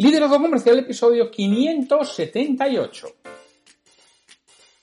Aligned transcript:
Liderazgo 0.00 0.40
Comercial, 0.40 0.78
episodio 0.78 1.30
578. 1.30 3.06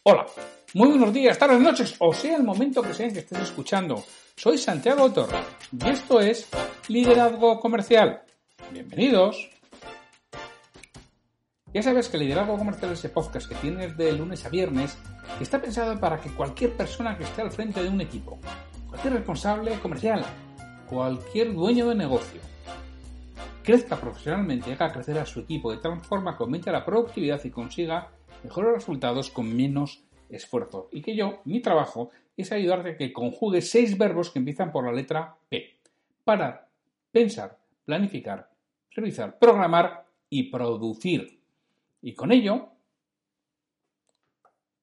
Hola, 0.03 0.27
muy 0.76 0.90
buenos 0.90 1.12
días, 1.12 1.40
tardes, 1.40 1.59
noches, 1.59 1.95
o 1.98 2.13
sea 2.13 2.38
el 2.38 2.43
momento 2.43 2.84
que 2.84 2.93
sea 2.93 3.09
que 3.09 3.21
estés 3.21 3.40
escuchando. 3.40 4.03
Soy 4.35 4.59
Santiago 4.59 5.12
Torre 5.12 5.40
y 5.71 5.90
esto 5.90 6.20
es 6.20 6.48
Liderazgo 6.88 7.59
Comercial. 7.59 8.21
Bienvenidos. 8.71 9.49
Ya 11.73 11.81
sabes 11.81 12.09
que 12.09 12.20
Liderazgo 12.20 12.55
Comercial 12.55 12.91
es 12.91 12.99
ese 12.99 13.09
podcast 13.09 13.49
que 13.49 13.55
tienes 13.55 13.98
de 13.98 14.12
lunes 14.12 14.45
a 14.45 14.49
viernes 14.49 14.99
está 15.40 15.59
pensado 15.59 15.99
para 15.99 16.21
que 16.21 16.29
cualquier 16.29 16.77
persona 16.77 17.18
que 17.18 17.23
esté 17.23 17.41
al 17.41 17.52
frente 17.52 17.81
de 17.81 17.90
un 17.90 18.02
equipo, 18.02 18.38
cualquier 18.88 19.13
responsable 19.13 19.79
comercial, 19.79 20.23
cualquier 20.88 21.55
dueño 21.55 21.90
de 21.90 21.95
negocio, 21.95 22.40
crezca 23.67 23.99
profesionalmente 23.99 24.71
haga 24.71 24.94
crecer 24.94 25.17
a 25.20 25.26
su 25.26 25.41
equipo 25.41 25.70
de 25.70 25.80
tal 25.80 25.99
forma 25.99 26.38
que 26.38 26.44
aumente 26.44 26.71
la 26.71 26.85
productividad 26.85 27.44
y 27.44 27.49
consiga 27.49 28.13
mejores 28.41 28.76
resultados 28.76 29.29
con 29.29 29.54
menos 29.54 30.05
esfuerzo. 30.29 30.87
Y 30.93 31.01
que 31.01 31.18
yo, 31.18 31.41
mi 31.43 31.60
trabajo, 31.60 32.12
es 32.38 32.54
ayudarte 32.54 32.91
a 32.91 32.98
que 32.98 33.12
conjugue 33.12 33.62
seis 33.62 33.98
verbos 33.98 34.32
que 34.32 34.40
empiezan 34.40 34.71
por 34.71 34.85
la 34.85 34.93
letra 34.93 35.35
P. 35.49 35.82
Parar, 36.23 36.70
pensar, 37.12 37.60
planificar, 37.84 38.49
realizar, 38.91 39.38
programar 39.38 40.05
y 40.29 40.43
producir. 40.43 41.41
Y 42.01 42.13
con 42.13 42.32
ello, 42.32 42.70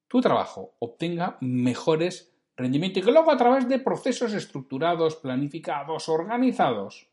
tu 0.07 0.21
trabajo 0.21 0.75
obtenga 0.77 1.37
mejores 1.41 2.35
rendimientos 2.55 3.01
y 3.01 3.05
que 3.07 3.11
luego 3.11 3.31
a 3.31 3.37
través 3.37 3.67
de 3.67 3.79
procesos 3.79 4.31
estructurados, 4.33 5.15
planificados, 5.15 6.07
organizados, 6.07 7.09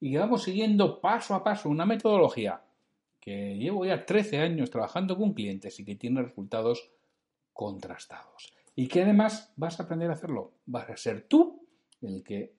y 0.00 0.16
vamos 0.16 0.44
siguiendo 0.44 1.00
paso 1.00 1.34
a 1.34 1.44
paso 1.44 1.68
una 1.68 1.84
metodología 1.84 2.62
que 3.20 3.56
llevo 3.56 3.84
ya 3.84 4.06
13 4.06 4.38
años 4.38 4.70
trabajando 4.70 5.16
con 5.16 5.34
clientes 5.34 5.78
y 5.78 5.84
que 5.84 5.94
tiene 5.94 6.22
resultados 6.22 6.90
contrastados. 7.52 8.50
Y 8.74 8.88
que 8.88 9.02
además 9.02 9.52
vas 9.56 9.78
a 9.78 9.82
aprender 9.82 10.10
a 10.10 10.14
hacerlo. 10.14 10.54
Vas 10.64 10.88
a 10.88 10.96
ser 10.96 11.26
tú 11.28 11.66
el 12.00 12.22
que 12.22 12.54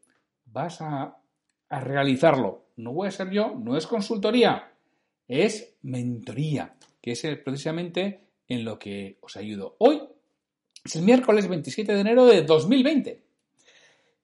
vas 0.46 0.82
a, 0.82 1.18
a 1.70 1.80
realizarlo. 1.80 2.68
No 2.76 2.94
voy 2.94 3.08
a 3.08 3.12
ser 3.12 3.32
yo, 3.32 3.56
no 3.56 3.76
es 3.76 3.88
consultoría, 3.88 4.72
es 5.28 5.78
mentoría, 5.82 6.76
que 7.02 7.14
es 7.14 7.22
precisamente 7.44 8.28
en 8.48 8.64
lo 8.64 8.78
que 8.78 9.18
os 9.22 9.36
ayudo. 9.36 9.76
Hoy 9.80 10.00
es 10.84 10.96
el 10.96 11.04
miércoles 11.04 11.48
27 11.48 11.92
de 11.92 12.02
enero 12.02 12.26
de 12.26 12.44
2020. 12.44 13.24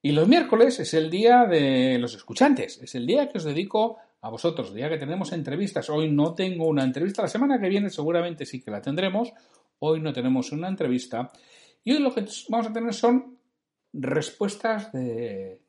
Y 0.02 0.12
los 0.12 0.28
miércoles 0.28 0.80
es 0.80 0.94
el 0.94 1.10
día 1.10 1.46
de 1.46 1.98
los 2.00 2.14
escuchantes, 2.16 2.82
es 2.82 2.96
el 2.96 3.06
día 3.06 3.30
que 3.30 3.40
os 3.40 3.44
dedico 3.44 3.98
a 4.22 4.30
vosotros, 4.30 4.74
día 4.74 4.90
que 4.90 4.98
tenemos 4.98 5.32
entrevistas. 5.32 5.90
Hoy 5.90 6.10
no 6.10 6.34
tengo 6.34 6.68
una 6.68 6.84
entrevista, 6.84 7.24
la 7.24 7.28
semana 7.28 7.60
que 7.60 7.70
viene 7.70 7.90
seguramente 7.90 8.46
sí 8.46 8.62
que 8.62 8.72
la 8.72 8.82
tendremos, 8.82 9.34
hoy 9.80 10.00
no 10.00 10.14
tenemos 10.14 10.52
una 10.52 10.68
entrevista. 10.68 11.32
Y 11.84 11.94
hoy 11.94 12.00
lo 12.00 12.14
que 12.14 12.26
vamos 12.50 12.68
a 12.68 12.74
tener 12.74 12.94
son 12.94 13.38
respuestas 13.94 14.92
de... 14.92 15.62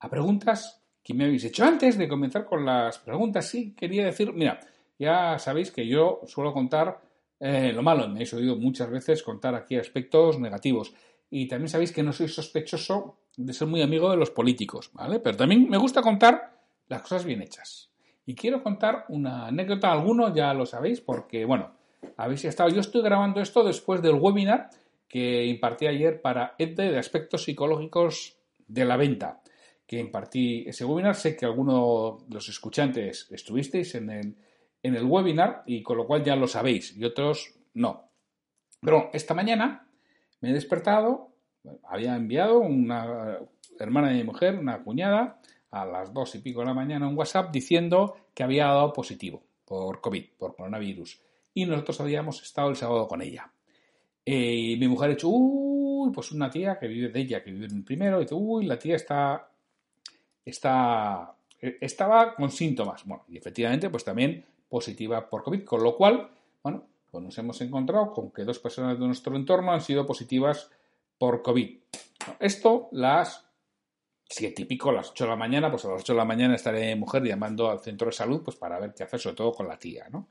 a 0.00 0.08
preguntas 0.08 0.82
que 1.02 1.14
me 1.14 1.24
habéis 1.24 1.44
hecho 1.44 1.64
antes 1.64 1.96
de 1.98 2.08
comenzar 2.08 2.44
con 2.44 2.64
las 2.64 2.98
preguntas. 2.98 3.48
Sí, 3.48 3.74
quería 3.74 4.04
decir, 4.04 4.32
mira, 4.32 4.60
ya 4.98 5.38
sabéis 5.38 5.70
que 5.70 5.86
yo 5.86 6.20
suelo 6.26 6.52
contar 6.52 7.00
eh, 7.38 7.72
lo 7.72 7.82
malo, 7.82 8.06
me 8.06 8.16
habéis 8.16 8.34
oído 8.34 8.56
muchas 8.56 8.90
veces 8.90 9.22
contar 9.22 9.54
aquí 9.54 9.76
aspectos 9.76 10.38
negativos. 10.38 10.92
Y 11.30 11.46
también 11.46 11.68
sabéis 11.68 11.92
que 11.92 12.02
no 12.02 12.12
soy 12.12 12.28
sospechoso 12.28 13.20
de 13.36 13.52
ser 13.52 13.68
muy 13.68 13.82
amigo 13.82 14.10
de 14.10 14.16
los 14.16 14.30
políticos, 14.30 14.90
¿vale? 14.92 15.20
Pero 15.20 15.36
también 15.36 15.68
me 15.68 15.78
gusta 15.78 16.02
contar 16.02 16.60
las 16.88 17.02
cosas 17.02 17.24
bien 17.24 17.40
hechas. 17.40 17.90
Y 18.26 18.34
quiero 18.34 18.62
contar 18.62 19.06
una 19.08 19.46
anécdota, 19.46 19.92
alguno 19.92 20.34
ya 20.34 20.52
lo 20.52 20.66
sabéis, 20.66 21.00
porque, 21.00 21.44
bueno, 21.44 21.72
habéis 22.16 22.44
estado. 22.44 22.68
Yo 22.70 22.80
estoy 22.80 23.02
grabando 23.02 23.40
esto 23.40 23.62
después 23.62 24.02
del 24.02 24.14
webinar 24.14 24.70
que 25.08 25.46
impartí 25.46 25.86
ayer 25.86 26.20
para 26.20 26.54
EDE 26.58 26.92
de 26.92 26.98
aspectos 26.98 27.44
psicológicos 27.44 28.36
de 28.66 28.84
la 28.84 28.96
venta. 28.96 29.42
Que 29.86 29.98
impartí 29.98 30.64
ese 30.68 30.84
webinar. 30.84 31.16
Sé 31.16 31.36
que 31.36 31.46
algunos 31.46 32.28
de 32.28 32.34
los 32.34 32.48
escuchantes 32.48 33.28
estuvisteis 33.30 33.94
en 33.96 34.10
el, 34.10 34.36
en 34.82 34.94
el 34.94 35.04
webinar 35.04 35.62
y 35.66 35.82
con 35.82 35.96
lo 35.96 36.06
cual 36.06 36.22
ya 36.22 36.36
lo 36.36 36.46
sabéis 36.46 36.96
y 36.96 37.04
otros 37.04 37.54
no. 37.74 38.10
Pero 38.80 39.10
esta 39.12 39.34
mañana 39.34 39.89
me 40.40 40.50
he 40.50 40.52
despertado 40.52 41.30
había 41.84 42.16
enviado 42.16 42.58
una 42.60 43.38
hermana 43.78 44.08
de 44.08 44.14
mi 44.14 44.24
mujer, 44.24 44.58
una 44.58 44.82
cuñada, 44.82 45.40
a 45.70 45.84
las 45.84 46.12
dos 46.12 46.34
y 46.34 46.38
pico 46.38 46.60
de 46.60 46.66
la 46.66 46.74
mañana 46.74 47.06
un 47.06 47.16
WhatsApp 47.16 47.52
diciendo 47.52 48.16
que 48.34 48.42
había 48.42 48.66
dado 48.66 48.92
positivo 48.92 49.42
por 49.64 50.00
COVID, 50.00 50.24
por 50.36 50.56
coronavirus. 50.56 51.20
Y 51.54 51.64
nosotros 51.64 52.00
habíamos 52.00 52.42
estado 52.42 52.70
el 52.70 52.76
sábado 52.76 53.06
con 53.06 53.22
ella. 53.22 53.52
Eh, 54.24 54.72
y 54.72 54.76
mi 54.76 54.88
mujer 54.88 55.10
ha 55.10 55.14
dicho, 55.14 55.28
uy, 55.28 56.10
pues 56.12 56.32
una 56.32 56.50
tía 56.50 56.78
que 56.78 56.88
vive 56.88 57.08
de 57.08 57.20
ella, 57.20 57.42
que 57.42 57.52
vive 57.52 57.66
en 57.66 57.76
el 57.76 57.84
primero, 57.84 58.18
y 58.18 58.24
dice, 58.24 58.34
uy, 58.34 58.66
la 58.66 58.78
tía 58.78 58.96
está, 58.96 59.48
está, 60.44 61.36
estaba 61.60 62.34
con 62.34 62.50
síntomas. 62.50 63.04
Bueno, 63.04 63.24
y 63.28 63.38
efectivamente, 63.38 63.90
pues 63.90 64.04
también 64.04 64.44
positiva 64.68 65.28
por 65.28 65.42
COVID, 65.42 65.64
con 65.64 65.82
lo 65.82 65.96
cual, 65.96 66.30
bueno, 66.62 66.84
pues 67.10 67.24
nos 67.24 67.36
hemos 67.38 67.60
encontrado 67.60 68.12
con 68.12 68.30
que 68.30 68.44
dos 68.44 68.58
personas 68.58 68.98
de 68.98 69.06
nuestro 69.06 69.36
entorno 69.36 69.72
han 69.72 69.80
sido 69.80 70.06
positivas 70.06 70.70
por 71.18 71.42
COVID. 71.42 71.78
Esto 72.38 72.88
las, 72.92 73.46
si 74.28 74.46
es 74.46 74.54
típico, 74.54 74.90
a 74.90 74.94
las 74.94 75.10
8 75.10 75.24
de 75.24 75.30
la 75.30 75.36
mañana, 75.36 75.70
pues 75.70 75.84
a 75.84 75.88
las 75.88 76.02
8 76.02 76.12
de 76.12 76.16
la 76.18 76.24
mañana 76.24 76.54
estaré 76.54 76.94
mujer 76.96 77.24
llamando 77.24 77.70
al 77.70 77.80
centro 77.80 78.06
de 78.06 78.12
salud 78.12 78.42
pues 78.44 78.56
para 78.56 78.78
ver 78.78 78.94
qué 78.94 79.02
hacer, 79.02 79.20
sobre 79.20 79.36
todo 79.36 79.52
con 79.52 79.68
la 79.68 79.78
tía, 79.78 80.08
¿no? 80.10 80.28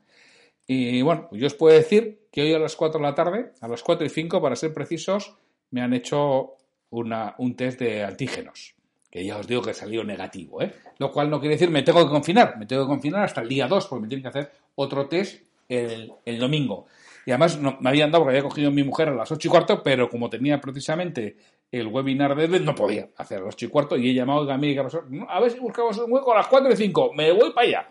Y 0.66 1.02
bueno, 1.02 1.26
pues 1.28 1.40
yo 1.40 1.48
os 1.48 1.54
puedo 1.54 1.76
decir 1.76 2.28
que 2.30 2.42
hoy 2.42 2.54
a 2.54 2.58
las 2.58 2.76
4 2.76 3.00
de 3.00 3.06
la 3.06 3.14
tarde, 3.14 3.52
a 3.60 3.68
las 3.68 3.82
4 3.82 4.06
y 4.06 4.08
5 4.08 4.40
para 4.40 4.54
ser 4.54 4.72
precisos, 4.72 5.34
me 5.70 5.82
han 5.82 5.92
hecho 5.92 6.54
una, 6.90 7.34
un 7.38 7.56
test 7.56 7.80
de 7.80 8.04
antígenos, 8.04 8.74
que 9.10 9.24
ya 9.24 9.36
os 9.36 9.48
digo 9.48 9.62
que 9.62 9.74
salió 9.74 10.04
negativo, 10.04 10.62
¿eh? 10.62 10.72
Lo 10.98 11.10
cual 11.10 11.28
no 11.28 11.40
quiere 11.40 11.56
decir 11.56 11.70
me 11.70 11.82
tengo 11.82 12.04
que 12.04 12.10
confinar, 12.10 12.56
me 12.56 12.66
tengo 12.66 12.84
que 12.84 12.88
confinar 12.88 13.24
hasta 13.24 13.40
el 13.40 13.48
día 13.48 13.66
2 13.66 13.86
porque 13.86 14.02
me 14.02 14.08
tienen 14.08 14.22
que 14.22 14.28
hacer 14.28 14.52
otro 14.76 15.08
test 15.08 15.42
el, 15.70 16.38
domingo. 16.38 16.86
Y 17.24 17.30
además 17.30 17.58
me 17.58 17.88
habían 17.88 18.10
dado 18.10 18.24
porque 18.24 18.38
había 18.38 18.48
cogido 18.48 18.70
mi 18.70 18.82
mujer 18.82 19.08
a 19.08 19.14
las 19.14 19.30
ocho 19.30 19.48
y 19.48 19.50
cuarto, 19.50 19.82
pero 19.82 20.08
como 20.08 20.28
tenía 20.28 20.60
precisamente 20.60 21.36
el 21.70 21.86
webinar 21.86 22.34
de 22.34 22.44
él, 22.44 22.64
no 22.64 22.74
podía 22.74 23.08
hacer 23.16 23.38
a 23.38 23.44
las 23.44 23.54
ocho 23.54 23.66
y 23.66 23.68
cuarto. 23.68 23.96
Y 23.96 24.10
he 24.10 24.14
llamado 24.14 24.42
a 24.42 24.44
mi 24.44 24.52
amiga, 24.52 24.86
a 25.28 25.40
ver 25.40 25.50
si 25.50 25.60
buscamos 25.60 25.96
un 25.98 26.12
hueco 26.12 26.32
a 26.32 26.38
las 26.38 26.48
cuatro 26.48 26.72
y 26.72 26.76
cinco, 26.76 27.12
me 27.14 27.30
voy 27.32 27.52
para 27.52 27.66
allá. 27.66 27.88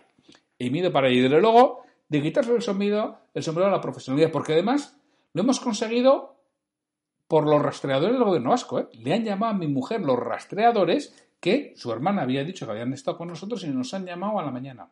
Y 0.58 0.68
me 0.70 0.78
ido 0.78 0.92
para 0.92 1.08
allá. 1.08 1.16
Y 1.16 1.28
luego, 1.28 1.82
de 2.08 2.20
quitarse 2.20 2.54
el 2.54 2.62
sombrero, 2.62 3.18
el 3.32 3.42
sombrero 3.42 3.68
a 3.68 3.72
la 3.72 3.80
profesionalidad, 3.80 4.30
porque 4.30 4.52
además 4.52 5.00
lo 5.32 5.42
hemos 5.42 5.58
conseguido 5.60 6.36
por 7.26 7.46
los 7.46 7.62
rastreadores 7.62 8.14
del 8.14 8.24
gobierno 8.24 8.50
vasco. 8.50 8.80
¿eh? 8.80 8.88
Le 8.92 9.14
han 9.14 9.24
llamado 9.24 9.54
a 9.54 9.56
mi 9.56 9.68
mujer 9.68 10.00
los 10.02 10.18
rastreadores 10.18 11.14
que 11.40 11.72
su 11.76 11.90
hermana 11.92 12.22
había 12.22 12.44
dicho 12.44 12.66
que 12.66 12.72
habían 12.72 12.92
estado 12.92 13.16
con 13.16 13.28
nosotros 13.28 13.64
y 13.64 13.68
nos 13.68 13.94
han 13.94 14.04
llamado 14.04 14.38
a 14.38 14.44
la 14.44 14.50
mañana 14.50 14.90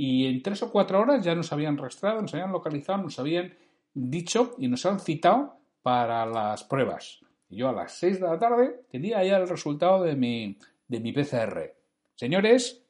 y 0.00 0.26
en 0.26 0.42
tres 0.42 0.62
o 0.62 0.70
cuatro 0.70 1.00
horas 1.00 1.24
ya 1.24 1.34
nos 1.34 1.52
habían 1.52 1.76
rastreado, 1.76 2.22
nos 2.22 2.32
habían 2.32 2.52
localizado, 2.52 3.02
nos 3.02 3.18
habían 3.18 3.52
dicho 3.92 4.54
y 4.56 4.68
nos 4.68 4.86
han 4.86 5.00
citado 5.00 5.56
para 5.82 6.24
las 6.24 6.62
pruebas. 6.62 7.18
Yo 7.50 7.68
a 7.68 7.72
las 7.72 7.92
seis 7.92 8.20
de 8.20 8.26
la 8.28 8.38
tarde 8.38 8.84
tenía 8.90 9.24
ya 9.24 9.38
el 9.38 9.48
resultado 9.48 10.04
de 10.04 10.14
mi, 10.14 10.56
de 10.86 11.00
mi 11.00 11.12
PCR. 11.12 11.74
Señores, 12.14 12.84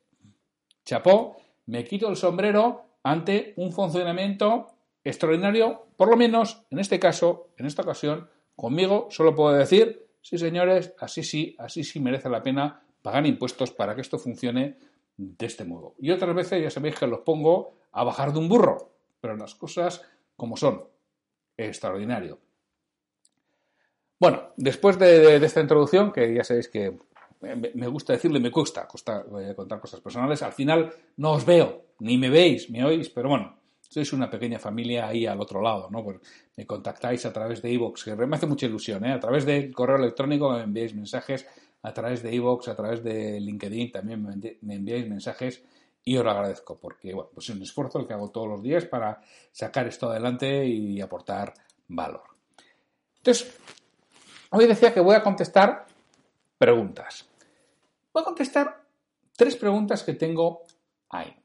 chapó, 0.85 1.39
me 1.65 1.83
quito 1.85 2.11
el 2.11 2.17
sombrero 2.17 2.85
ante 3.03 3.55
un 3.57 3.73
funcionamiento 3.73 4.67
extraordinario, 5.03 5.87
por 5.97 6.11
lo 6.11 6.17
menos 6.17 6.67
en 6.71 6.79
este 6.79 6.99
caso, 6.99 7.49
en 7.57 7.65
esta 7.65 7.83
ocasión, 7.83 8.29
conmigo 8.55 9.09
solo 9.11 9.35
puedo 9.35 9.57
decir, 9.57 10.09
sí 10.21 10.37
señores, 10.37 10.95
así 10.99 11.23
sí, 11.23 11.57
así 11.59 11.85
sí 11.85 12.01
merece 12.01 12.29
la 12.29 12.43
pena 12.43 12.83
pagar 13.01 13.27
impuestos 13.27 13.71
para 13.71 13.95
que 13.95 14.03
esto 14.03 14.19
funcione 14.19 14.77
de 15.19 15.47
este 15.47 15.65
modo. 15.65 15.95
Y 15.99 16.11
otras 16.11 16.35
veces 16.35 16.63
ya 16.63 16.71
sabéis 16.71 16.95
que 16.95 17.07
los 17.07 17.21
pongo 17.21 17.75
a 17.93 18.05
bajar 18.05 18.33
de 18.33 18.39
un 18.39 18.49
burro, 18.49 18.93
pero 19.21 19.37
las 19.37 19.55
cosas 19.55 20.03
como 20.37 20.57
son. 20.57 20.85
Extraordinario. 21.57 22.39
Bueno, 24.21 24.53
después 24.57 24.99
de, 24.99 25.37
esta 25.37 25.61
introducción, 25.61 26.13
que 26.13 26.33
ya 26.33 26.45
sabéis 26.45 26.69
que 26.69 26.97
me 27.41 27.87
gusta 27.89 28.13
decirle, 28.13 28.41
me 28.41 28.51
cuesta, 28.51 28.87
contar 28.89 29.81
cosas 29.81 30.01
personales, 30.01 30.43
al 30.43 30.53
final 30.53 30.93
no 31.17 31.33
os 31.33 31.45
veo, 31.45 31.87
ni 32.01 32.17
me 32.17 32.31
veis, 32.31 32.71
me 32.71 32.85
oís, 32.85 33.11
pero 33.11 33.29
bueno, 33.29 33.59
sois 33.81 34.13
una 34.13 34.29
pequeña 34.29 34.59
familia 34.59 35.07
ahí 35.07 35.27
al 35.27 35.41
otro 35.41 35.63
lado, 35.63 35.89
¿no? 35.91 36.05
Pues 36.05 36.19
me 36.57 36.67
contactáis 36.67 37.25
a 37.27 37.33
través 37.33 37.63
de 37.63 37.71
iVoox, 37.73 38.05
que 38.05 38.17
me 38.17 38.37
hace 38.37 38.47
mucha 38.47 38.67
ilusión, 38.67 39.05
¿eh? 39.05 39.13
A 39.13 39.21
través 39.21 39.47
del 39.47 39.73
correo 39.73 39.97
electrónico 39.97 40.51
me 40.51 40.63
enviáis 40.63 40.95
mensajes, 40.95 41.47
a 41.83 41.93
través 41.93 42.23
de 42.23 42.35
iVoox, 42.35 42.69
a 42.69 42.77
través 42.77 43.03
de 43.03 43.41
LinkedIn 43.41 43.93
también 43.93 44.59
me 44.61 44.75
enviáis 44.75 45.09
mensajes 45.09 45.63
y 46.05 46.17
os 46.17 46.25
lo 46.25 46.31
agradezco, 46.31 46.79
porque, 46.79 47.13
bueno, 47.13 47.31
pues 47.35 47.49
es 47.51 47.55
un 47.55 47.63
esfuerzo 47.63 47.99
el 47.99 48.07
que 48.07 48.15
hago 48.15 48.31
todos 48.31 48.49
los 48.49 48.63
días 48.63 48.87
para 48.87 49.21
sacar 49.53 49.87
esto 49.87 50.09
adelante 50.09 50.67
y 50.67 51.01
aportar 51.03 51.53
valor. 51.87 52.23
Entonces, 53.17 53.55
hoy 54.51 54.67
decía 54.67 54.95
que 54.95 55.01
voy 55.01 55.17
a 55.17 55.23
contestar 55.23 55.87
preguntas. 56.57 57.29
Voy 58.13 58.23
a 58.23 58.25
contestar 58.25 58.85
tres 59.37 59.57
preguntas 59.57 60.03
que 60.03 60.15
tengo 60.15 60.63
ahí. 61.11 61.37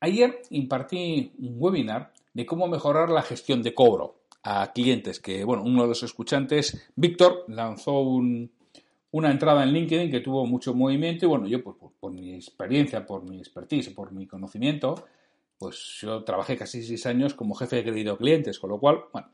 Ayer 0.00 0.42
impartí 0.50 1.32
un 1.38 1.54
webinar 1.58 2.12
de 2.34 2.46
cómo 2.46 2.66
mejorar 2.66 3.10
la 3.10 3.22
gestión 3.22 3.62
de 3.62 3.72
cobro 3.72 4.22
a 4.42 4.72
clientes, 4.72 5.20
que 5.20 5.44
bueno, 5.44 5.62
uno 5.62 5.82
de 5.82 5.88
los 5.88 6.02
escuchantes, 6.02 6.90
Víctor, 6.96 7.44
lanzó 7.46 8.00
una 9.12 9.30
entrada 9.30 9.62
en 9.64 9.72
LinkedIn 9.72 10.10
que 10.10 10.20
tuvo 10.20 10.46
mucho 10.46 10.74
movimiento 10.74 11.26
y 11.26 11.28
bueno, 11.28 11.46
yo 11.46 11.62
pues, 11.62 11.76
por, 11.98 12.12
mi 12.12 12.34
experiencia, 12.34 13.04
por 13.04 13.28
mi 13.28 13.38
expertise, 13.38 13.90
por 13.90 14.12
mi 14.12 14.26
conocimiento, 14.26 15.06
pues 15.58 15.98
yo 16.00 16.22
trabajé 16.24 16.56
casi 16.56 16.82
seis 16.82 17.06
años 17.06 17.34
como 17.34 17.54
jefe 17.54 17.76
de 17.76 17.84
crédito 17.84 18.16
clientes, 18.16 18.58
con 18.58 18.70
lo 18.70 18.78
cual, 18.78 19.04
bueno, 19.12 19.28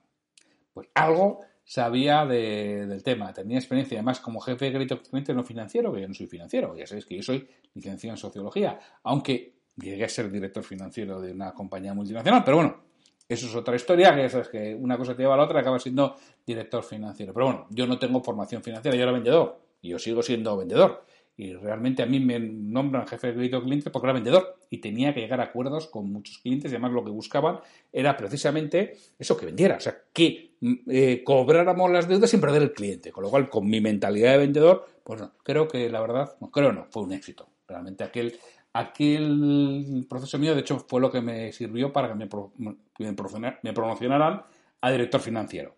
pues 0.72 0.88
algo 0.94 1.40
sabía 1.64 2.24
del 2.24 3.02
tema, 3.02 3.32
tenía 3.32 3.58
experiencia 3.58 3.98
además 3.98 4.20
como 4.20 4.40
jefe 4.40 4.66
de 4.66 4.72
crédito 4.72 5.02
cliente 5.02 5.34
no 5.34 5.44
financiero, 5.44 5.92
que 5.92 6.00
yo 6.00 6.08
no 6.08 6.14
soy 6.14 6.26
financiero, 6.26 6.76
ya 6.76 6.86
sabéis 6.86 7.06
que 7.06 7.16
yo 7.16 7.22
soy 7.22 7.46
licenciado 7.74 8.14
en 8.14 8.18
sociología, 8.18 8.78
aunque 9.02 9.56
llegué 9.76 10.04
a 10.04 10.08
ser 10.08 10.30
director 10.30 10.64
financiero 10.64 11.20
de 11.20 11.32
una 11.32 11.52
compañía 11.52 11.92
multinacional, 11.92 12.42
pero 12.44 12.56
bueno, 12.58 12.86
eso 13.28 13.46
es 13.46 13.54
otra 13.56 13.74
historia, 13.74 14.14
que 14.14 14.22
ya 14.22 14.28
sabes 14.28 14.48
que 14.48 14.74
una 14.74 14.96
cosa 14.96 15.14
te 15.14 15.22
lleva 15.22 15.34
a 15.34 15.36
la 15.36 15.42
otra 15.42 15.58
y 15.58 15.62
acabas 15.62 15.82
siendo 15.82 16.14
director 16.46 16.84
financiero. 16.84 17.34
Pero 17.34 17.46
bueno, 17.46 17.66
yo 17.70 17.84
no 17.88 17.98
tengo 17.98 18.22
formación 18.22 18.62
financiera, 18.62 18.96
yo 18.96 19.02
era 19.02 19.10
vendedor 19.10 19.65
yo 19.82 19.98
sigo 19.98 20.22
siendo 20.22 20.56
vendedor. 20.56 21.04
Y 21.38 21.52
realmente 21.52 22.02
a 22.02 22.06
mí 22.06 22.18
me 22.18 22.38
nombran 22.38 23.06
jefe 23.06 23.26
de 23.26 23.34
crédito 23.34 23.62
cliente 23.62 23.90
porque 23.90 24.06
era 24.06 24.14
vendedor 24.14 24.56
y 24.70 24.78
tenía 24.78 25.12
que 25.12 25.20
llegar 25.20 25.40
a 25.40 25.44
acuerdos 25.44 25.86
con 25.86 26.10
muchos 26.10 26.38
clientes 26.38 26.72
y 26.72 26.74
además 26.74 26.92
lo 26.92 27.04
que 27.04 27.10
buscaban 27.10 27.60
era 27.92 28.16
precisamente 28.16 28.96
eso, 29.18 29.36
que 29.36 29.44
vendiera, 29.44 29.76
o 29.76 29.80
sea, 29.80 29.98
que 30.14 30.54
eh, 30.88 31.22
cobráramos 31.22 31.90
las 31.90 32.08
deudas 32.08 32.30
sin 32.30 32.40
perder 32.40 32.62
el 32.62 32.72
cliente. 32.72 33.12
Con 33.12 33.24
lo 33.24 33.30
cual, 33.30 33.50
con 33.50 33.68
mi 33.68 33.82
mentalidad 33.82 34.32
de 34.32 34.38
vendedor, 34.38 34.86
pues 35.04 35.20
no, 35.20 35.32
creo 35.42 35.68
que 35.68 35.90
la 35.90 36.00
verdad, 36.00 36.36
no, 36.40 36.50
creo 36.50 36.72
no, 36.72 36.86
fue 36.90 37.02
un 37.02 37.12
éxito. 37.12 37.46
Realmente 37.68 38.02
aquel, 38.02 38.38
aquel 38.72 40.06
proceso 40.08 40.38
mío, 40.38 40.54
de 40.54 40.60
hecho, 40.60 40.78
fue 40.88 41.02
lo 41.02 41.10
que 41.10 41.20
me 41.20 41.52
sirvió 41.52 41.92
para 41.92 42.08
que 42.08 42.14
me, 42.14 42.28
me 42.98 43.72
promocionaran 43.74 44.42
a 44.80 44.90
director 44.90 45.20
financiero. 45.20 45.74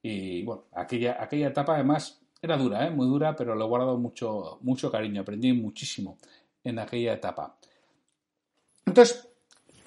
Y 0.00 0.44
bueno, 0.44 0.66
aquella, 0.72 1.20
aquella 1.20 1.48
etapa 1.48 1.74
además 1.74 2.21
era 2.42 2.56
dura, 2.56 2.86
¿eh? 2.86 2.90
muy 2.90 3.06
dura, 3.06 3.36
pero 3.36 3.54
lo 3.54 3.64
he 3.64 3.68
guardado 3.68 3.96
mucho, 3.96 4.58
mucho 4.62 4.90
cariño, 4.90 5.22
aprendí 5.22 5.52
muchísimo 5.52 6.18
en 6.64 6.80
aquella 6.80 7.14
etapa. 7.14 7.56
Entonces, 8.84 9.28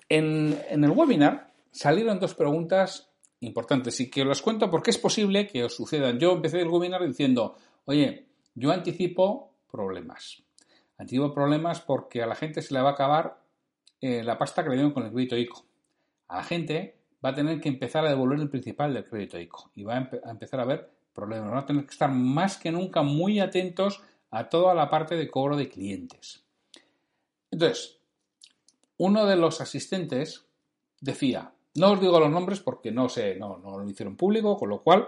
en, 0.08 0.58
en 0.70 0.84
el 0.84 0.92
webinar 0.92 1.52
salieron 1.72 2.20
dos 2.20 2.34
preguntas 2.34 3.12
importantes 3.42 4.00
y 4.00 4.10
que 4.10 4.22
os 4.22 4.28
las 4.28 4.42
cuento 4.42 4.70
porque 4.70 4.92
es 4.92 4.98
posible 4.98 5.48
que 5.48 5.64
os 5.64 5.76
sucedan. 5.76 6.18
Yo 6.18 6.32
empecé 6.32 6.62
el 6.62 6.70
webinar 6.70 7.06
diciendo, 7.06 7.58
oye, 7.86 8.28
yo 8.56 8.72
anticipo 8.72 9.54
problemas. 9.70 10.42
Anticipo 10.98 11.34
problemas 11.34 11.82
porque 11.82 12.24
a 12.24 12.28
la 12.28 12.36
gente 12.36 12.62
se 12.62 12.74
le 12.74 12.82
va 12.82 12.92
a 12.92 12.94
acabar 12.94 13.38
eh, 14.02 14.24
la 14.24 14.38
pasta 14.38 14.64
que 14.64 14.70
le 14.70 14.76
dieron 14.76 14.94
con 14.94 15.04
el 15.04 15.12
crédito 15.12 15.38
ICO. 15.38 15.66
A 16.30 16.38
la 16.38 16.44
gente 16.44 16.98
va 17.24 17.30
a 17.30 17.36
tener 17.36 17.60
que 17.60 17.70
empezar 17.70 18.06
a 18.06 18.10
devolver 18.10 18.40
el 18.40 18.50
principal 18.50 18.94
del 18.94 19.06
crédito 19.06 19.40
ICO 19.40 19.72
y 19.76 19.84
va 19.84 19.98
a, 19.98 20.30
empezar 20.30 20.60
a 20.60 20.66
ver 20.66 20.90
problemas. 21.16 21.50
Van 21.50 21.60
a 21.60 21.66
tener 21.66 21.86
que 21.86 21.92
estar 21.92 22.12
más 22.12 22.58
que 22.58 22.72
nunca 22.72 23.02
muy 23.02 23.40
atentos 23.40 24.04
a 24.30 24.50
toda 24.50 24.76
la 24.76 24.90
parte 24.90 25.16
de 25.16 25.32
cobro 25.32 25.56
de 25.56 25.70
clientes. 25.70 26.44
Entonces, 27.50 28.00
uno 28.98 29.26
de 29.26 29.38
los 29.38 29.62
asistentes 29.62 30.46
decía, 31.00 31.54
no 31.76 31.92
os 31.92 32.02
digo 32.02 32.20
los 32.20 32.30
nombres 32.30 32.60
porque 32.60 32.92
no 32.92 33.10
sé, 33.10 33.36
no, 33.36 33.58
no 33.58 33.80
lo 33.80 33.90
hicieron 33.90 34.16
público, 34.16 34.58
con 34.58 34.70
lo 34.70 34.82
cual, 34.82 35.08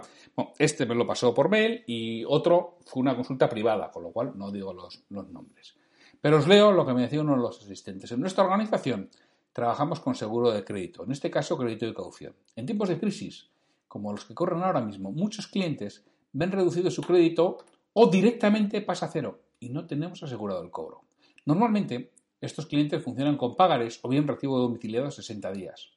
este 0.58 0.86
me 0.86 0.96
lo 0.96 1.06
pasó 1.06 1.34
por 1.34 1.50
mail 1.50 1.84
y 1.88 2.24
otro 2.26 2.78
fue 2.86 3.02
una 3.02 3.16
consulta 3.16 3.48
privada, 3.50 3.92
con 3.92 4.04
lo 4.04 4.12
cual 4.12 4.34
no 4.36 4.52
digo 4.52 4.74
los, 4.74 5.04
los 5.10 5.30
nombres. 5.30 5.76
Pero 6.20 6.38
os 6.38 6.48
leo 6.48 6.72
lo 6.72 6.86
que 6.86 6.94
me 6.94 7.04
decía 7.04 7.22
uno 7.22 7.36
de 7.36 7.42
los 7.42 7.62
asistentes. 7.62 8.12
En 8.12 8.20
nuestra 8.20 8.44
organización 8.44 9.10
trabajamos 9.54 10.00
con 10.00 10.16
seguro 10.16 10.52
de 10.52 10.64
crédito, 10.64 11.04
en 11.04 11.12
este 11.12 11.32
caso 11.32 11.58
crédito 11.58 11.86
de 11.86 11.94
caución. 11.94 12.36
En 12.56 12.66
tiempos 12.66 12.90
de 12.90 13.00
crisis, 13.00 13.50
como 13.98 14.12
los 14.12 14.26
que 14.26 14.36
corren 14.36 14.62
ahora 14.62 14.80
mismo, 14.80 15.12
muchos 15.12 15.48
clientes 15.48 16.06
ven 16.32 16.52
reducido 16.52 16.92
su 16.92 17.02
crédito 17.02 17.58
o 17.94 18.06
directamente 18.12 18.80
pasa 18.82 19.08
a 19.08 19.10
cero 19.10 19.42
y 19.60 19.70
no 19.70 19.88
tenemos 19.88 20.22
asegurado 20.22 20.62
el 20.62 20.70
cobro. 20.70 21.06
Normalmente, 21.46 22.14
estos 22.40 22.68
clientes 22.68 23.04
funcionan 23.04 23.38
con 23.38 23.56
pagares 23.56 24.00
o 24.04 24.10
bien 24.10 24.28
recibo 24.28 24.60
domiciliado 24.60 25.08
a 25.08 25.12
60 25.12 25.52
días. 25.52 25.94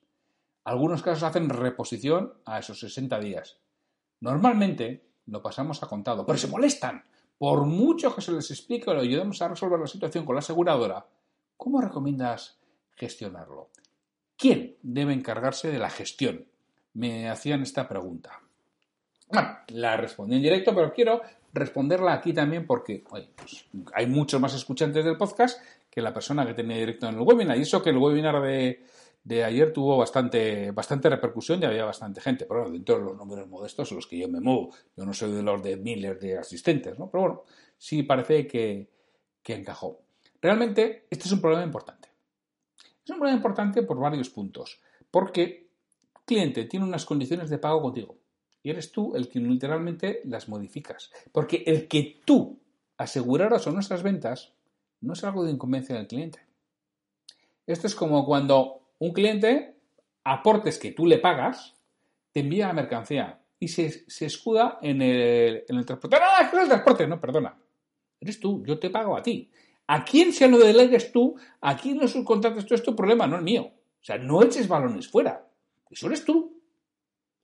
Algunos 0.64 1.02
casos 1.02 1.24
hacen 1.24 1.50
reposición 1.50 2.32
a 2.46 2.58
esos 2.58 2.80
60 2.80 3.20
días. 3.20 3.58
Normalmente 4.20 5.04
lo 5.26 5.42
pasamos 5.42 5.82
a 5.82 5.86
contado, 5.86 6.24
pero 6.24 6.38
se 6.38 6.48
molestan. 6.48 7.04
Por 7.36 7.66
mucho 7.66 8.14
que 8.14 8.22
se 8.22 8.32
les 8.32 8.50
explique 8.50 8.88
o 8.88 8.94
le 8.94 9.02
ayudemos 9.02 9.42
a 9.42 9.48
resolver 9.48 9.78
la 9.78 9.86
situación 9.86 10.24
con 10.24 10.36
la 10.36 10.38
aseguradora, 10.38 11.06
¿cómo 11.58 11.82
recomiendas 11.82 12.58
gestionarlo? 12.92 13.68
¿Quién 14.38 14.78
debe 14.80 15.12
encargarse 15.12 15.70
de 15.70 15.78
la 15.78 15.90
gestión? 15.90 16.46
Me 16.94 17.28
hacían 17.28 17.62
esta 17.62 17.88
pregunta. 17.88 18.40
Bueno, 19.28 19.58
la 19.68 19.96
respondí 19.96 20.36
en 20.36 20.42
directo, 20.42 20.74
pero 20.74 20.92
quiero 20.92 21.22
responderla 21.52 22.14
aquí 22.14 22.32
también 22.32 22.66
porque 22.66 23.02
pues, 23.08 23.28
hay 23.92 24.06
muchos 24.06 24.40
más 24.40 24.54
escuchantes 24.54 25.04
del 25.04 25.16
podcast 25.16 25.60
que 25.90 26.00
la 26.00 26.12
persona 26.12 26.46
que 26.46 26.54
tenía 26.54 26.76
directo 26.76 27.08
en 27.08 27.16
el 27.16 27.20
webinar. 27.20 27.56
Y 27.56 27.62
eso 27.62 27.82
que 27.82 27.90
el 27.90 27.98
webinar 27.98 28.40
de, 28.42 28.84
de 29.24 29.44
ayer 29.44 29.72
tuvo 29.72 29.96
bastante, 29.96 30.70
bastante 30.70 31.08
repercusión 31.08 31.62
y 31.62 31.66
había 31.66 31.84
bastante 31.84 32.20
gente. 32.20 32.46
Pero 32.46 32.60
bueno, 32.60 32.74
dentro 32.74 32.98
de 32.98 33.04
los 33.04 33.16
números 33.16 33.48
modestos 33.48 33.90
en 33.90 33.96
los 33.96 34.06
que 34.06 34.18
yo 34.18 34.28
me 34.28 34.40
muevo. 34.40 34.74
Yo 34.96 35.04
no 35.04 35.12
soy 35.12 35.32
de 35.32 35.42
los 35.42 35.62
de 35.62 35.76
miles 35.76 36.20
de 36.20 36.38
asistentes, 36.38 36.98
¿no? 36.98 37.10
Pero 37.10 37.22
bueno, 37.22 37.44
sí 37.76 38.02
parece 38.02 38.46
que, 38.46 38.88
que 39.42 39.54
encajó. 39.54 40.00
Realmente, 40.40 41.06
este 41.10 41.24
es 41.26 41.32
un 41.32 41.40
problema 41.40 41.64
importante. 41.64 42.08
Es 43.04 43.10
un 43.10 43.16
problema 43.16 43.36
importante 43.36 43.82
por 43.82 43.98
varios 43.98 44.30
puntos. 44.30 44.80
Porque 45.10 45.59
cliente 46.30 46.64
tiene 46.66 46.86
unas 46.86 47.04
condiciones 47.04 47.50
de 47.50 47.58
pago 47.58 47.82
contigo. 47.82 48.16
Y 48.62 48.70
eres 48.70 48.92
tú 48.92 49.16
el 49.16 49.28
que 49.28 49.40
literalmente 49.40 50.20
las 50.24 50.48
modificas. 50.48 51.10
Porque 51.32 51.64
el 51.66 51.88
que 51.88 52.20
tú 52.24 52.60
aseguraras 52.96 53.66
o 53.66 53.72
nuestras 53.72 54.04
ventas 54.04 54.52
no 55.00 55.14
es 55.14 55.24
algo 55.24 55.44
de 55.44 55.50
inconveniencia 55.50 55.96
del 55.96 56.06
cliente. 56.06 56.38
Esto 57.66 57.88
es 57.88 57.96
como 57.96 58.24
cuando 58.24 58.92
un 58.98 59.12
cliente, 59.12 59.74
aportes 60.22 60.78
que 60.78 60.92
tú 60.92 61.04
le 61.06 61.18
pagas, 61.18 61.74
te 62.32 62.40
envía 62.40 62.68
la 62.68 62.74
mercancía 62.74 63.40
y 63.58 63.68
se, 63.68 64.04
escuda 64.20 64.78
en 64.82 65.02
el, 65.02 65.64
el 65.66 65.84
transporte. 65.84 66.16
¡Ah, 66.20 66.48
es 66.52 67.00
el! 67.00 67.08
No, 67.08 67.20
perdona. 67.20 67.58
Eres 68.20 68.38
tú, 68.38 68.62
yo 68.64 68.78
te 68.78 68.90
pago 68.90 69.16
a 69.16 69.22
ti. 69.22 69.50
A 69.88 70.04
quién 70.04 70.32
se 70.32 70.46
lo 70.48 70.58
delegues 70.58 71.10
tú, 71.10 71.34
a 71.60 71.76
quién 71.76 71.98
lo 71.98 72.06
subcontrates 72.06 72.66
tú, 72.66 72.74
es 72.74 72.82
tu 72.82 72.94
problema, 72.94 73.26
no 73.26 73.36
es 73.36 73.42
mío. 73.42 73.62
O 73.64 74.04
sea, 74.04 74.16
no 74.16 74.42
eches 74.42 74.68
balones 74.68 75.08
fuera. 75.08 75.49
Eso 75.90 76.06
eres 76.06 76.24
tú. 76.24 76.62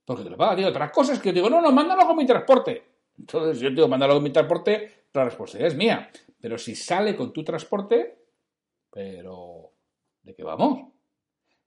Porque 0.05 0.23
te 0.23 0.29
lo 0.29 0.37
paga 0.37 0.55
ti. 0.55 0.63
Otra 0.63 0.91
cosa 0.91 1.13
es 1.13 1.19
que 1.19 1.29
yo 1.29 1.35
digo, 1.35 1.49
no, 1.49 1.61
no, 1.61 1.71
mándalo 1.71 2.05
con 2.07 2.15
mi 2.15 2.25
transporte. 2.25 2.83
Entonces 3.17 3.59
yo 3.59 3.69
te 3.69 3.75
digo, 3.75 3.87
mándalo 3.87 4.13
con 4.15 4.23
mi 4.23 4.31
transporte, 4.31 5.07
la 5.13 5.25
responsabilidad 5.25 5.71
es 5.71 5.77
mía. 5.77 6.11
Pero 6.39 6.57
si 6.57 6.75
sale 6.75 7.15
con 7.15 7.33
tu 7.33 7.43
transporte, 7.43 8.25
pero 8.89 9.73
¿de 10.23 10.33
qué 10.33 10.43
vamos? 10.43 10.93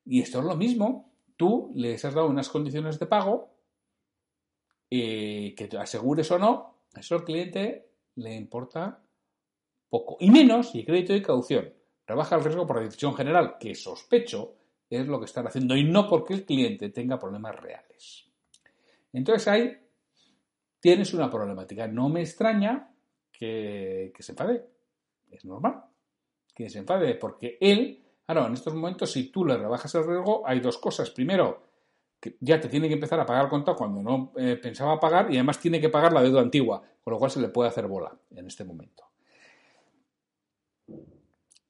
Y 0.05 0.23
esto 0.23 0.39
es 0.39 0.45
lo 0.45 0.57
mismo. 0.57 1.13
Tú 1.37 1.71
les 1.75 2.05
has 2.05 2.15
dado 2.15 2.29
unas 2.29 2.49
condiciones 2.49 2.99
de 2.99 3.07
pago 3.07 3.51
eh, 4.91 5.55
que 5.57 5.69
te 5.69 5.79
asegures 5.79 6.31
o 6.33 6.39
no, 6.39 6.83
eso 6.95 7.15
al 7.15 7.25
cliente 7.25 7.91
le 8.17 8.35
importa 8.35 9.03
poco. 9.89 10.17
Y 10.21 10.31
menos 10.31 10.75
y 10.75 10.85
crédito 10.85 11.13
de 11.13 11.23
caución. 11.23 11.73
Rebaja 12.07 12.37
el 12.37 12.43
riesgo 12.43 12.67
por 12.67 12.81
decisión 12.81 13.15
general, 13.15 13.57
que 13.59 13.75
sospecho 13.75 14.57
es 14.91 15.07
lo 15.07 15.19
que 15.19 15.27
están 15.27 15.47
haciendo 15.47 15.77
y 15.77 15.85
no 15.85 16.09
porque 16.09 16.35
el 16.35 16.45
cliente 16.45 16.91
tenga 16.91 17.19
problemas 17.19 17.57
reales. 17.57 18.27
Entonces 19.13 19.49
ahí 19.49 19.77
tienes 20.81 21.15
una 21.15 21.31
problemática. 21.31 21.87
No 21.87 22.09
me 22.09 22.21
extraña 22.21 22.93
que, 23.33 24.13
se 24.19 24.33
enfade. 24.33 24.67
Es 25.31 25.45
normal 25.45 25.85
que 26.55 26.69
se 26.69 26.81
enfade 26.81 27.15
porque 27.15 27.57
él 27.61 28.05
Claro, 28.33 28.47
en 28.47 28.55
estos 28.55 28.73
momentos, 28.75 29.11
si 29.11 29.25
tú 29.33 29.45
le 29.45 29.57
rebajas 29.57 29.93
el 29.97 30.07
riesgo, 30.07 30.47
hay 30.47 30.61
dos 30.61 30.79
cosas. 30.79 31.11
Primero, 31.11 31.65
que 32.21 32.37
ya 32.39 32.61
te 32.61 32.69
tiene 32.69 32.87
que 32.87 32.95
empezar 32.95 33.19
a 33.19 33.27
pagar 33.27 33.47
el 33.47 33.51
contado 33.51 33.77
cuando 33.77 34.05
no 34.05 34.33
eh, 34.37 34.57
pensaba 34.57 35.01
pagar 35.01 35.33
y 35.33 35.35
además 35.35 35.59
tiene 35.59 35.81
que 35.81 35.89
pagar 35.89 36.13
la 36.13 36.23
deuda 36.23 36.41
antigua, 36.41 36.81
con 37.03 37.13
lo 37.13 37.19
cual 37.19 37.33
se 37.33 37.41
le 37.41 37.49
puede 37.49 37.71
hacer 37.71 37.89
bola 37.89 38.17
en 38.31 38.47
este 38.47 38.63
momento. 38.63 39.00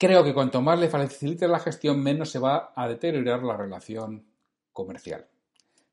Creo 0.01 0.25
que 0.25 0.33
cuanto 0.33 0.63
más 0.63 0.81
le 0.81 0.89
facilites 0.89 1.49
la 1.49 1.61
gestión, 1.61 2.03
menos 2.03 2.31
se 2.31 2.39
va 2.39 2.73
a 2.75 2.89
deteriorar 2.89 3.43
la 3.43 3.55
relación 3.55 4.25
comercial. 4.73 5.27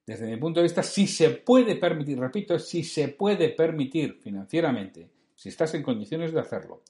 Desde 0.05 0.27
mi 0.27 0.37
punto 0.37 0.61
de 0.61 0.63
vista, 0.63 0.81
si 0.81 1.07
se 1.07 1.31
puede 1.31 1.75
permitir, 1.75 2.17
repito, 2.17 2.57
si 2.57 2.85
se 2.85 3.09
puede 3.09 3.49
permitir 3.49 4.17
financieramente, 4.23 5.11
si 5.35 5.49
estás 5.49 5.73
en 5.73 5.83
condiciones 5.83 6.31
de 6.31 6.39
hacerlo, 6.39 6.83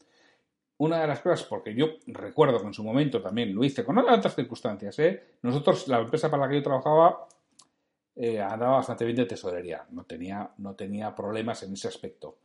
una 0.77 1.01
de 1.01 1.07
las 1.07 1.21
cosas, 1.21 1.47
porque 1.47 1.73
yo 1.73 1.87
recuerdo 2.05 2.59
que 2.59 2.67
en 2.67 2.73
su 2.75 2.83
momento 2.83 3.19
también 3.19 3.55
lo 3.55 3.63
hice 3.63 3.83
con 3.83 3.97
otras 3.97 4.35
circunstancias, 4.35 4.99
¿eh? 4.99 5.37
nosotros, 5.41 5.87
la 5.87 5.97
empresa 5.97 6.29
para 6.29 6.43
la 6.43 6.49
que 6.49 6.57
yo 6.57 6.63
trabajaba, 6.63 7.27
eh, 8.15 8.39
andaba 8.39 8.77
bastante 8.77 9.05
bien 9.05 9.17
de 9.17 9.25
tesorería, 9.25 9.87
no 9.89 10.05
tenía 10.75 11.15
problemas 11.15 11.63
en 11.63 11.73
ese 11.73 11.87
aspecto. 11.87 12.37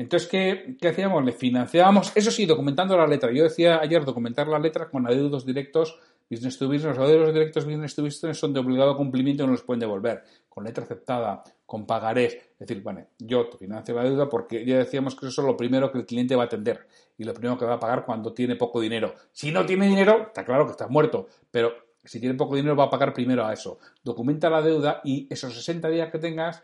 Entonces, 0.00 0.30
¿qué, 0.30 0.78
¿qué, 0.80 0.88
hacíamos? 0.88 1.22
Le 1.22 1.32
financiábamos, 1.32 2.12
eso 2.14 2.30
sí, 2.30 2.46
documentando 2.46 2.96
la 2.96 3.06
letra. 3.06 3.30
Yo 3.32 3.42
decía 3.42 3.80
ayer 3.82 4.02
documentar 4.02 4.48
la 4.48 4.58
letra 4.58 4.88
con 4.88 5.06
adeudos 5.06 5.44
directos 5.44 5.98
business 6.30 6.56
to 6.56 6.68
business. 6.68 6.96
Los 6.96 7.06
adeudos 7.06 7.34
directos 7.34 7.66
business 7.66 7.94
to 7.94 8.02
business 8.04 8.38
son 8.38 8.54
de 8.54 8.60
obligado 8.60 8.96
cumplimiento 8.96 9.42
y 9.42 9.46
no 9.46 9.52
los 9.52 9.62
pueden 9.62 9.80
devolver. 9.80 10.24
Con 10.48 10.64
letra 10.64 10.84
aceptada, 10.84 11.44
con 11.66 11.84
pagarés. 11.84 12.32
Es 12.32 12.60
decir, 12.60 12.82
bueno, 12.82 13.06
yo 13.18 13.50
te 13.50 13.58
financio 13.58 13.94
la 13.94 14.04
deuda 14.04 14.26
porque 14.30 14.64
ya 14.64 14.78
decíamos 14.78 15.14
que 15.14 15.26
eso 15.26 15.42
es 15.42 15.46
lo 15.46 15.54
primero 15.54 15.92
que 15.92 15.98
el 15.98 16.06
cliente 16.06 16.34
va 16.34 16.44
a 16.44 16.46
atender 16.46 16.86
y 17.18 17.24
lo 17.24 17.34
primero 17.34 17.58
que 17.58 17.66
va 17.66 17.74
a 17.74 17.78
pagar 17.78 18.06
cuando 18.06 18.32
tiene 18.32 18.56
poco 18.56 18.80
dinero. 18.80 19.14
Si 19.32 19.52
no 19.52 19.66
tiene 19.66 19.86
dinero, 19.86 20.28
está 20.28 20.46
claro 20.46 20.64
que 20.64 20.70
estás 20.70 20.88
muerto, 20.88 21.28
pero 21.50 21.74
si 22.02 22.18
tiene 22.20 22.36
poco 22.36 22.56
dinero 22.56 22.74
va 22.74 22.84
a 22.84 22.90
pagar 22.90 23.12
primero 23.12 23.44
a 23.44 23.52
eso. 23.52 23.78
Documenta 24.02 24.48
la 24.48 24.62
deuda 24.62 25.02
y 25.04 25.26
esos 25.28 25.52
60 25.52 25.90
días 25.90 26.10
que 26.10 26.18
tengas, 26.18 26.62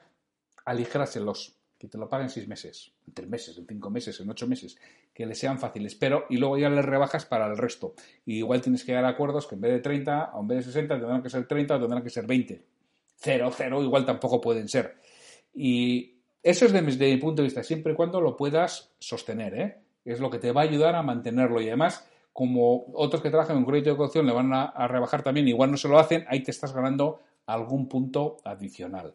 aligéraselos 0.65 1.56
que 1.79 1.89
te 1.89 1.99
lo 1.99 2.09
paguen 2.09 2.31
seis 2.31 2.49
meses, 2.49 2.93
en 3.07 3.15
tres 3.15 3.29
meses, 3.29 3.59
en 3.59 3.67
cinco 3.67 3.91
meses, 3.91 4.19
en 4.21 4.31
ocho 4.31 4.47
meses, 4.47 4.79
que 5.13 5.27
le 5.27 5.35
sean 5.35 5.59
fáciles, 5.59 5.95
pero 5.95 6.27
y 6.31 6.39
luego 6.39 6.57
ya 6.59 6.71
le 6.71 6.83
rebajas 6.83 7.27
para 7.27 7.47
el 7.47 7.57
resto. 7.57 7.95
Y 8.25 8.39
igual 8.39 8.61
tienes 8.63 8.85
que 8.85 8.93
dar 8.93 9.05
acuerdos 9.05 9.47
que 9.47 9.55
en 9.55 9.61
vez 9.61 9.73
de 9.73 9.81
30 9.81 10.31
o 10.35 10.41
en 10.41 10.49
vez 10.49 10.59
de 10.59 10.73
60 10.73 10.99
tendrán 10.99 11.23
que 11.23 11.31
ser 11.31 11.47
30 11.47 11.77
o 11.77 11.81
tendrán 11.81 12.03
que 12.03 12.11
ser 12.11 12.27
20. 12.27 12.63
Cero, 13.17 13.51
cero, 13.55 13.83
igual 13.83 14.05
tampoco 14.05 14.41
pueden 14.41 14.69
ser. 14.69 14.97
Y 15.55 16.17
eso 16.43 16.67
es 16.67 16.73
desde 16.73 17.07
mi 17.07 17.17
punto 17.17 17.43
de 17.43 17.47
vista, 17.47 17.63
siempre 17.63 17.93
y 17.93 17.97
cuando 17.97 18.21
lo 18.21 18.37
puedas 18.37 18.93
sostener, 18.99 19.55
¿eh? 19.55 19.79
Es 20.05 20.21
lo 20.21 20.31
que 20.31 20.39
te 20.39 20.53
va 20.53 20.61
a 20.61 20.65
ayudar 20.65 20.95
a 20.95 21.03
mantenerlo 21.03 21.61
y 21.61 21.67
además 21.67 22.07
como 22.33 22.87
otros 22.95 23.23
que 23.23 23.31
trabajan 23.31 23.57
en 23.57 23.65
crédito 23.65 23.91
de 23.91 23.97
caución 23.97 24.27
le 24.27 24.33
van 24.33 24.53
a, 24.53 24.67
a 24.67 24.87
rebajar 24.87 25.23
también, 25.23 25.49
igual 25.49 25.71
no 25.71 25.77
se 25.77 25.89
lo 25.89 25.99
hacen, 25.99 26.25
ahí 26.29 26.43
te 26.43 26.51
estás 26.51 26.73
ganando 26.73 27.21
algún 27.47 27.89
punto 27.89 28.37
adicional. 28.45 29.15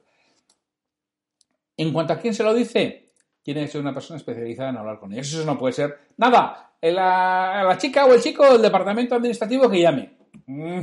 En 1.81 1.91
cuanto 1.91 2.13
a 2.13 2.19
quién 2.19 2.35
se 2.35 2.43
lo 2.43 2.53
dice, 2.53 3.11
tiene 3.41 3.61
que 3.61 3.67
ser 3.67 3.81
una 3.81 3.91
persona 3.91 4.17
especializada 4.17 4.69
en 4.69 4.77
hablar 4.77 4.99
con 4.99 5.11
ellos. 5.11 5.33
Eso 5.33 5.43
no 5.43 5.57
puede 5.57 5.73
ser. 5.73 6.09
Nada, 6.17 6.75
la, 6.79 7.75
chica 7.79 8.05
o 8.05 8.13
el 8.13 8.21
chico 8.21 8.53
del 8.53 8.61
departamento 8.61 9.15
administrativo 9.15 9.67
que 9.67 9.81
llame. 9.81 10.15
Mm, 10.45 10.81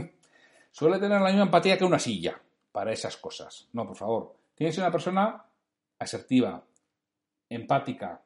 suele 0.72 0.98
tener 0.98 1.20
la 1.20 1.28
misma 1.28 1.44
empatía 1.44 1.78
que 1.78 1.84
una 1.84 2.00
silla 2.00 2.42
para 2.72 2.92
esas 2.92 3.16
cosas. 3.16 3.68
No, 3.74 3.86
por 3.86 3.94
favor. 3.94 4.34
Tiene 4.56 4.70
que 4.70 4.74
ser 4.74 4.82
una 4.82 4.90
persona 4.90 5.44
asertiva, 6.00 6.64
empática, 7.48 8.20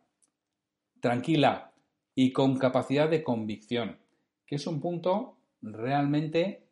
tranquila 0.99 1.73
y 2.15 2.33
con 2.33 2.57
capacidad 2.57 3.11
de 3.11 3.23
convicción, 3.23 3.99
que 4.47 4.55
es 4.55 4.67
un 4.67 4.81
punto 4.81 5.37
realmente 5.61 6.69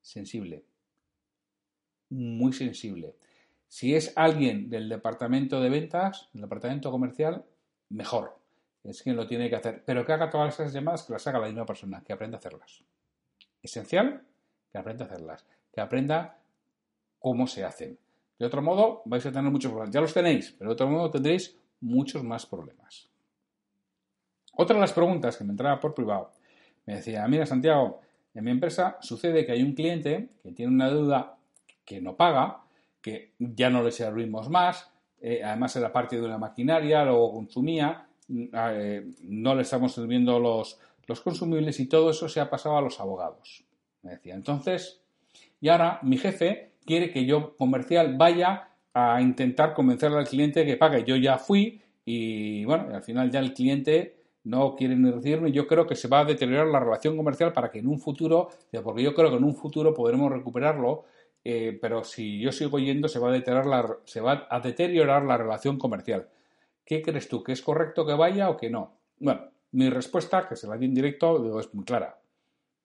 sensible. 0.00 0.64
Muy 2.08 2.54
sensible. 2.54 3.16
Si 3.72 3.94
es 3.94 4.12
alguien 4.16 4.68
del 4.68 4.86
departamento 4.86 5.58
de 5.58 5.70
ventas, 5.70 6.28
del 6.34 6.42
departamento 6.42 6.90
comercial, 6.90 7.42
mejor. 7.88 8.38
Es 8.84 9.02
quien 9.02 9.16
lo 9.16 9.26
tiene 9.26 9.48
que 9.48 9.56
hacer. 9.56 9.82
Pero 9.86 10.04
que 10.04 10.12
haga 10.12 10.28
todas 10.28 10.52
esas 10.52 10.74
llamadas, 10.74 11.04
que 11.04 11.14
las 11.14 11.26
haga 11.26 11.38
la 11.38 11.46
misma 11.46 11.64
persona, 11.64 12.02
que 12.04 12.12
aprenda 12.12 12.36
a 12.36 12.38
hacerlas. 12.40 12.84
Esencial, 13.62 14.26
que 14.70 14.76
aprenda 14.76 15.06
a 15.06 15.08
hacerlas. 15.08 15.46
Que 15.72 15.80
aprenda 15.80 16.36
cómo 17.18 17.46
se 17.46 17.64
hacen. 17.64 17.98
De 18.38 18.44
otro 18.44 18.60
modo, 18.60 19.00
vais 19.06 19.24
a 19.24 19.32
tener 19.32 19.50
muchos 19.50 19.70
problemas. 19.70 19.94
Ya 19.94 20.02
los 20.02 20.12
tenéis, 20.12 20.54
pero 20.58 20.68
de 20.68 20.74
otro 20.74 20.90
modo 20.90 21.10
tendréis 21.10 21.56
muchos 21.80 22.22
más 22.22 22.44
problemas. 22.44 23.08
Otra 24.52 24.74
de 24.74 24.82
las 24.82 24.92
preguntas 24.92 25.38
que 25.38 25.44
me 25.44 25.52
entraba 25.52 25.80
por 25.80 25.94
privado, 25.94 26.30
me 26.84 26.96
decía, 26.96 27.26
mira 27.26 27.46
Santiago, 27.46 28.02
en 28.34 28.44
mi 28.44 28.50
empresa 28.50 28.98
sucede 29.00 29.46
que 29.46 29.52
hay 29.52 29.62
un 29.62 29.72
cliente 29.72 30.28
que 30.42 30.52
tiene 30.52 30.74
una 30.74 30.90
deuda 30.90 31.38
que 31.86 32.02
no 32.02 32.18
paga 32.18 32.61
que 33.02 33.32
ya 33.38 33.68
no 33.68 33.82
le 33.82 33.92
servimos 33.92 34.48
más, 34.48 34.90
eh, 35.20 35.42
además 35.44 35.76
era 35.76 35.92
parte 35.92 36.16
de 36.16 36.22
una 36.22 36.38
maquinaria, 36.38 37.04
luego 37.04 37.32
consumía, 37.32 38.06
mm, 38.28 38.44
eh, 38.54 39.10
no 39.24 39.54
le 39.54 39.62
estamos 39.62 39.92
sirviendo 39.92 40.38
los, 40.38 40.78
los 41.06 41.20
consumibles 41.20 41.78
y 41.80 41.86
todo 41.86 42.10
eso 42.10 42.28
se 42.28 42.40
ha 42.40 42.48
pasado 42.48 42.76
a 42.76 42.80
los 42.80 43.00
abogados. 43.00 43.64
Me 44.02 44.12
decía, 44.12 44.34
entonces, 44.34 45.00
y 45.60 45.68
ahora 45.68 46.00
mi 46.02 46.16
jefe 46.16 46.72
quiere 46.84 47.10
que 47.10 47.24
yo 47.24 47.56
comercial 47.56 48.16
vaya 48.16 48.68
a 48.94 49.20
intentar 49.20 49.74
convencerle 49.74 50.18
al 50.18 50.28
cliente 50.28 50.66
que 50.66 50.76
pague. 50.76 51.04
Yo 51.04 51.16
ya 51.16 51.38
fui 51.38 51.80
y 52.04 52.64
bueno, 52.64 52.94
al 52.94 53.02
final 53.02 53.30
ya 53.30 53.40
el 53.40 53.54
cliente 53.54 54.16
no 54.44 54.74
quiere 54.74 54.96
ni 54.96 55.10
recibirme. 55.10 55.52
Yo 55.52 55.66
creo 55.66 55.86
que 55.86 55.94
se 55.94 56.08
va 56.08 56.20
a 56.20 56.24
deteriorar 56.24 56.66
la 56.66 56.80
relación 56.80 57.16
comercial 57.16 57.52
para 57.52 57.70
que 57.70 57.78
en 57.78 57.86
un 57.86 58.00
futuro, 58.00 58.48
porque 58.82 59.02
yo 59.02 59.14
creo 59.14 59.30
que 59.30 59.36
en 59.36 59.44
un 59.44 59.54
futuro 59.54 59.94
podremos 59.94 60.32
recuperarlo 60.32 61.04
eh, 61.44 61.78
pero 61.80 62.04
si 62.04 62.40
yo 62.40 62.52
sigo 62.52 62.78
yendo 62.78 63.08
se 63.08 63.18
va, 63.18 63.28
a 63.28 63.32
deteriorar 63.32 63.66
la, 63.66 63.96
se 64.04 64.20
va 64.20 64.46
a 64.48 64.60
deteriorar 64.60 65.24
la 65.24 65.36
relación 65.36 65.78
comercial. 65.78 66.28
¿Qué 66.84 67.02
crees 67.02 67.28
tú? 67.28 67.42
¿Que 67.42 67.52
es 67.52 67.62
correcto 67.62 68.06
que 68.06 68.14
vaya 68.14 68.50
o 68.50 68.56
que 68.56 68.70
no? 68.70 68.96
Bueno, 69.18 69.50
mi 69.72 69.88
respuesta, 69.88 70.48
que 70.48 70.56
se 70.56 70.66
la 70.66 70.76
di 70.76 70.86
en 70.86 70.94
directo, 70.94 71.58
es 71.58 71.72
muy 71.74 71.84
clara. 71.84 72.18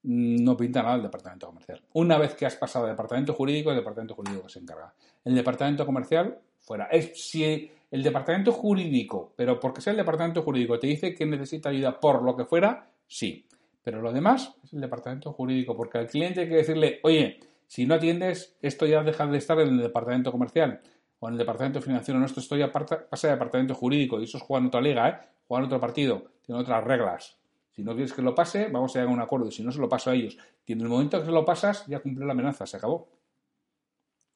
No 0.03 0.55
pinta 0.55 0.83
nada 0.83 0.95
el 0.95 1.03
departamento 1.03 1.47
comercial. 1.47 1.81
Una 1.93 2.17
vez 2.17 2.35
que 2.35 2.45
has 2.45 2.55
pasado 2.55 2.85
al 2.85 2.91
departamento 2.91 3.33
jurídico, 3.33 3.71
el 3.71 3.77
departamento 3.77 4.15
jurídico 4.15 4.47
se 4.47 4.59
encarga. 4.59 4.93
El 5.25 5.35
departamento 5.35 5.85
comercial, 5.85 6.39
fuera. 6.59 6.85
Es, 6.85 7.19
si 7.29 7.69
el 7.89 8.03
departamento 8.03 8.51
jurídico, 8.51 9.33
pero 9.35 9.59
porque 9.59 9.81
sea 9.81 9.91
el 9.91 9.97
departamento 9.97 10.43
jurídico, 10.43 10.79
te 10.79 10.87
dice 10.87 11.13
que 11.13 11.25
necesita 11.25 11.69
ayuda 11.69 11.99
por 11.99 12.21
lo 12.23 12.35
que 12.35 12.45
fuera, 12.45 12.89
sí. 13.07 13.45
Pero 13.83 14.01
lo 14.01 14.13
demás 14.13 14.53
es 14.63 14.73
el 14.73 14.81
departamento 14.81 15.33
jurídico, 15.33 15.75
porque 15.75 15.97
al 15.97 16.07
cliente 16.07 16.41
hay 16.41 16.49
que 16.49 16.55
decirle, 16.55 16.99
oye, 17.03 17.39
si 17.67 17.85
no 17.85 17.95
atiendes, 17.95 18.57
esto 18.61 18.85
ya 18.85 19.03
deja 19.03 19.27
de 19.27 19.37
estar 19.37 19.59
en 19.59 19.69
el 19.69 19.77
departamento 19.77 20.31
comercial 20.31 20.81
o 21.19 21.27
en 21.27 21.33
el 21.33 21.37
departamento 21.37 21.81
financiero. 21.81 22.19
No, 22.19 22.25
esto 22.25 22.55
ya 22.55 22.71
pasa 22.71 23.07
al 23.27 23.33
departamento 23.33 23.75
jurídico 23.75 24.19
y 24.19 24.23
eso 24.23 24.37
es 24.37 24.43
jugar 24.43 24.65
otra 24.65 24.81
liga, 24.81 25.09
¿eh? 25.09 25.17
Juegan 25.47 25.65
otro 25.65 25.79
partido, 25.79 26.23
tiene 26.45 26.61
otras 26.61 26.83
reglas. 26.83 27.37
Si 27.71 27.83
no 27.83 27.93
quieres 27.93 28.13
que 28.13 28.21
lo 28.21 28.33
pase, 28.33 28.69
vamos 28.69 28.95
a 28.95 28.99
llegar 28.99 29.11
a 29.11 29.15
un 29.15 29.21
acuerdo. 29.21 29.47
Y 29.47 29.51
si 29.51 29.63
no, 29.63 29.71
se 29.71 29.79
lo 29.79 29.87
paso 29.87 30.09
a 30.09 30.15
ellos. 30.15 30.37
Y 30.65 30.73
en 30.73 30.81
el 30.81 30.87
momento 30.87 31.19
que 31.19 31.25
se 31.25 31.31
lo 31.31 31.45
pasas, 31.45 31.85
ya 31.87 31.99
cumple 31.99 32.25
la 32.25 32.31
amenaza, 32.31 32.65
se 32.65 32.77
acabó. 32.77 33.09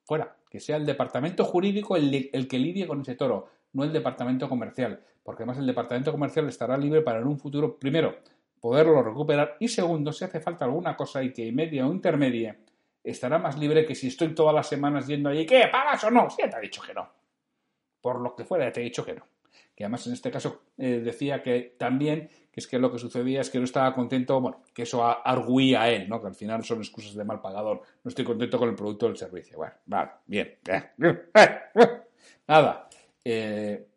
Fuera. 0.04 0.38
Que 0.50 0.60
sea 0.60 0.76
el 0.76 0.86
departamento 0.86 1.44
jurídico 1.46 1.96
el, 1.96 2.30
el 2.32 2.48
que 2.48 2.60
lidie 2.60 2.86
con 2.86 3.02
ese 3.02 3.16
toro, 3.16 3.48
no 3.74 3.84
el 3.84 3.92
departamento 3.92 4.48
comercial. 4.48 5.02
Porque 5.24 5.44
además 5.44 5.58
el 5.58 5.66
departamento 5.66 6.12
comercial 6.12 6.48
estará 6.50 6.78
libre 6.78 7.02
para 7.02 7.20
en 7.20 7.28
un 7.28 7.40
futuro, 7.40 7.80
primero, 7.80 8.18
poderlo 8.60 9.02
recuperar 9.02 9.56
y 9.60 9.70
segundo, 9.70 10.12
si 10.12 10.26
hace 10.26 10.40
falta 10.40 10.66
alguna 10.66 10.96
cosa 10.96 11.24
y 11.24 11.34
que 11.34 11.52
media 11.52 11.88
o 11.88 11.92
intermedia 11.92 12.58
estará 13.04 13.40
más 13.40 13.58
libre 13.58 13.86
que 13.86 13.96
si 13.96 14.08
estoy 14.08 14.34
todas 14.36 14.54
las 14.54 14.68
semanas 14.68 15.08
yendo 15.08 15.30
allí, 15.30 15.46
¿qué? 15.46 15.68
¿Pagas 15.72 16.04
o 16.04 16.12
no? 16.12 16.30
Sí, 16.30 16.44
te 16.50 16.56
ha 16.56 16.60
dicho 16.60 16.82
que 16.82 16.94
no. 16.94 17.10
Por 18.00 18.22
lo 18.22 18.36
que 18.36 18.46
fuera, 18.46 18.72
te 18.72 18.82
he 18.82 18.84
dicho 18.84 19.06
que 19.06 19.14
no. 19.14 19.26
Que 19.76 19.86
además 19.86 20.06
en 20.08 20.14
este 20.14 20.32
caso 20.32 20.64
eh, 20.78 21.02
decía 21.04 21.42
que 21.42 21.76
también, 21.78 22.30
que 22.52 22.60
es 22.60 22.68
que 22.68 22.78
lo 22.78 22.92
que 22.92 23.00
sucedía 23.00 23.42
es 23.42 23.50
que 23.50 23.58
no 23.58 23.64
estaba 23.64 23.94
contento, 23.94 24.40
bueno, 24.40 24.62
que 24.74 24.84
eso 24.84 25.04
arguía 25.04 25.84
a 25.84 25.90
él, 25.90 26.10
¿no? 26.10 26.22
Que 26.22 26.28
al 26.28 26.36
final 26.36 26.64
son 26.64 26.80
excusas 26.80 27.16
de 27.16 27.24
mal 27.24 27.42
pagador. 27.42 27.82
No 28.04 28.10
estoy 28.10 28.26
contento 28.26 28.58
con 28.58 28.70
el 28.70 28.76
producto 28.76 29.08
del 29.08 29.18
servicio. 29.18 29.58
Bueno, 29.58 29.74
vale, 29.86 30.12
bien. 30.26 30.58
Nada. 32.48 32.90
Eh, 33.24 33.88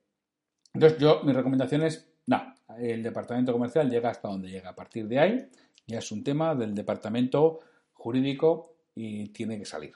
entonces 0.73 0.99
yo, 0.99 1.23
mi 1.25 1.33
recomendación 1.33 1.83
es, 1.83 2.09
no, 2.27 2.55
el 2.79 3.03
departamento 3.03 3.53
comercial 3.53 3.91
llega 3.91 4.11
hasta 4.11 4.29
donde 4.29 4.51
llega. 4.51 4.71
A 4.71 4.75
partir 4.75 5.07
de 5.09 5.19
ahí 5.19 5.49
ya 5.87 5.99
es 5.99 6.13
un 6.13 6.25
tema 6.25 6.55
del 6.55 6.75
departamento 6.75 7.61
jurídico 7.93 8.74
y 8.95 9.29
tiene 9.29 9.59
que 9.59 9.65
salir. 9.65 9.93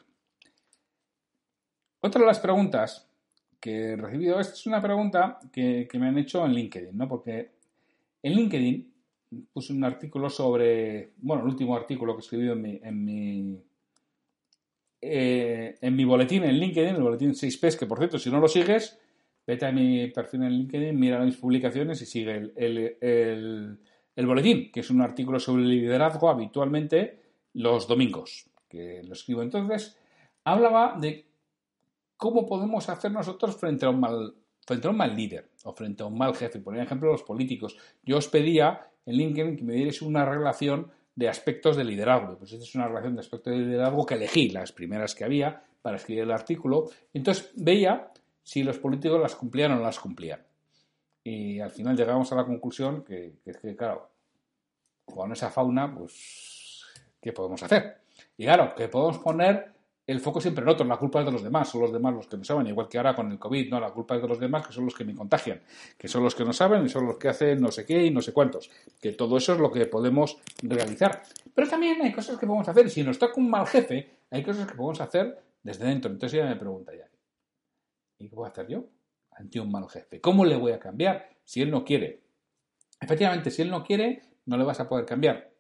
Otra 2.01 2.21
de 2.21 2.27
las 2.27 2.41
preguntas 2.41 3.09
que 3.61 3.91
he 3.91 3.97
recibido, 3.97 4.39
esta 4.39 4.55
es 4.55 4.67
una 4.67 4.81
pregunta 4.81 5.41
que, 5.53 5.89
me 5.95 6.09
han 6.09 6.19
hecho 6.19 6.45
en 6.45 6.53
LinkedIn, 6.53 6.97
¿no? 6.97 7.09
Porque 7.09 7.51
en 8.23 8.33
LinkedIn 8.33 8.95
puse 9.53 9.73
un 9.73 9.85
artículo 9.85 10.31
sobre, 10.31 11.13
bueno, 11.19 11.43
el 11.43 11.49
último 11.49 11.77
artículo 11.77 12.15
que 12.15 12.21
he 12.21 12.25
escribido 12.25 12.53
en 12.53 12.63
mi, 12.63 12.81
en 12.83 13.05
mi, 13.05 13.65
eh, 15.01 15.77
en 15.81 15.97
mi 15.97 16.05
boletín 16.05 16.45
en 16.45 16.59
LinkedIn, 16.59 16.95
el 16.95 17.03
boletín 17.03 17.35
6Ps, 17.35 17.79
que 17.79 17.87
por 17.87 17.99
cierto, 17.99 18.19
si 18.19 18.31
no 18.31 18.41
lo 18.41 18.49
sigues, 18.49 18.99
vete 19.45 19.67
a 19.67 19.73
mi 19.73 20.09
perfil 20.09 20.45
en 20.45 20.53
LinkedIn, 20.53 20.99
mira 20.99 21.25
mis 21.25 21.37
publicaciones 21.37 22.01
y 22.01 22.07
sigue 22.07 22.53
el, 22.55 23.79
el 24.15 24.27
boletín, 24.27 24.71
que 24.71 24.81
es 24.81 24.91
un 24.91 25.03
artículo 25.03 25.41
sobre 25.41 25.65
liderazgo 25.65 26.31
habitualmente 26.31 27.23
los 27.55 27.89
domingos 27.89 28.49
que 28.69 29.03
lo 29.05 29.13
escribo 29.13 29.43
entonces, 29.43 29.97
hablaba 30.45 30.97
de 30.99 31.27
cómo 32.17 32.47
podemos 32.47 32.89
hacer 32.89 33.11
nosotros 33.13 33.57
frente 33.57 33.87
a 33.87 33.91
un 33.91 34.01
mal, 34.01 34.35
frente 34.67 34.87
a 34.87 34.91
un 34.91 34.97
mal 34.97 35.17
líder 35.17 35.51
o 35.65 35.73
frente 35.73 36.03
a 36.03 36.07
un 36.07 36.19
mal 36.19 36.35
jefe. 36.35 36.59
Por 36.59 36.77
ejemplo, 36.77 37.11
los 37.11 37.23
políticos. 37.23 37.77
Yo 38.03 38.19
os 38.19 38.29
pedía 38.29 38.91
en 39.07 39.17
LinkedIn 39.17 39.57
que 39.57 39.65
me 39.65 39.75
dierais 39.75 40.03
una 40.03 40.25
relación 40.25 40.91
de 41.15 41.29
aspectos 41.29 41.77
de 41.77 41.85
liderazgo. 41.85 42.37
Pues 42.39 42.53
esta 42.53 42.65
es 42.65 42.75
una 42.75 42.89
relación 42.89 43.15
de 43.15 43.21
aspectos 43.21 43.53
de 43.53 43.61
liderazgo 43.61 44.05
que 44.05 44.15
elegí, 44.15 44.51
las 44.51 44.73
primeras 44.73 45.15
que 45.15 45.25
había, 45.25 45.63
para 45.81 45.97
escribir 45.97 46.25
el 46.25 46.31
artículo. 46.31 46.91
Entonces 47.15 47.51
veía 47.57 48.13
si 48.43 48.63
los 48.63 48.79
políticos 48.79 49.21
las 49.21 49.35
cumplían 49.35 49.73
o 49.73 49.77
no 49.77 49.83
las 49.83 49.99
cumplían. 49.99 50.43
Y 51.25 51.61
al 51.61 51.71
final 51.71 51.97
llegamos 51.97 52.31
a 52.33 52.37
la 52.37 52.45
conclusión 52.45 53.05
que, 53.05 53.35
que 53.45 53.53
que, 53.53 53.77
claro, 53.77 54.11
con 55.05 55.33
esa 55.33 55.51
fauna, 55.51 55.95
pues, 55.95 56.85
¿qué 57.21 57.33
podemos 57.33 57.63
hacer? 57.63 58.08
Y 58.37 58.45
claro, 58.45 58.75
que 58.75 58.89
podemos 58.89 59.19
poner 59.19 59.73
el 60.09 60.21
foco 60.21 60.41
siempre 60.41 60.63
en 60.63 60.71
otros, 60.71 60.89
la 60.89 60.97
culpa 60.97 61.21
es 61.21 61.27
de 61.27 61.33
los 61.33 61.43
demás, 61.43 61.69
son 61.69 61.83
los 61.83 61.93
demás 61.93 62.15
los 62.15 62.27
que 62.27 62.39
no 62.39 62.45
saben, 62.45 62.67
igual 62.67 62.89
que 62.89 62.97
ahora 62.97 63.15
con 63.15 63.31
el 63.31 63.39
COVID, 63.39 63.71
no, 63.71 63.79
la 63.79 63.91
culpa 63.91 64.17
es 64.17 64.23
de 64.23 64.29
los 64.29 64.41
demás 64.41 64.67
que 64.67 64.73
son 64.73 64.87
los 64.87 64.95
que 64.95 65.05
me 65.05 65.15
contagian, 65.15 65.61
que 65.99 66.09
son 66.09 66.25
los 66.25 66.35
que 66.35 66.47
no 66.47 66.55
saben 66.55 66.87
y 66.87 66.89
son 66.89 67.05
los 67.05 67.19
que 67.19 67.29
hacen 67.29 67.61
no 67.61 67.71
sé 67.71 67.85
qué 67.85 68.07
y 68.07 68.11
no 68.11 68.23
sé 68.23 68.33
cuántos, 68.33 68.71
que 69.03 69.13
todo 69.13 69.37
eso 69.37 69.53
es 69.53 69.61
lo 69.61 69.71
que 69.71 69.85
podemos 69.85 70.39
realizar. 70.63 71.23
Pero 71.55 71.69
también 71.69 72.01
hay 72.01 72.11
cosas 72.11 72.39
que 72.39 72.47
podemos 72.47 72.67
hacer 72.67 72.89
si 72.89 73.03
nos 73.03 73.19
toca 73.19 73.35
un 73.37 73.51
mal 73.51 73.67
jefe, 73.67 74.21
hay 74.31 74.43
cosas 74.43 74.67
que 74.67 74.75
podemos 74.75 74.99
hacer 75.03 75.43
desde 75.63 75.85
dentro. 75.85 76.11
Entonces 76.11 76.39
ella 76.39 76.49
me 76.49 76.57
pregunta 76.57 76.93
ya, 76.97 77.07
¿y 78.19 78.31
qué 78.31 78.37
a 78.43 78.47
hacer 78.47 78.67
yo 78.67 78.85
ante 79.33 79.61
un 79.61 79.71
mal 79.71 79.91
jefe? 79.91 80.23
¿Cómo 80.23 80.47
le 80.47 80.57
voy 80.57 80.73
a 80.73 80.79
cambiar 80.79 81.29
si 81.45 81.61
él 81.61 81.71
no 81.71 81.85
quiere? 81.85 82.23
Efectivamente, 82.99 83.51
si 83.51 83.61
él 83.61 83.71
no 83.71 83.85
quiere, 83.85 84.23
no 84.47 84.57
le 84.57 84.65
vas 84.65 84.81
a 84.81 84.89
poder 84.89 85.05
cambiar. 85.05 85.51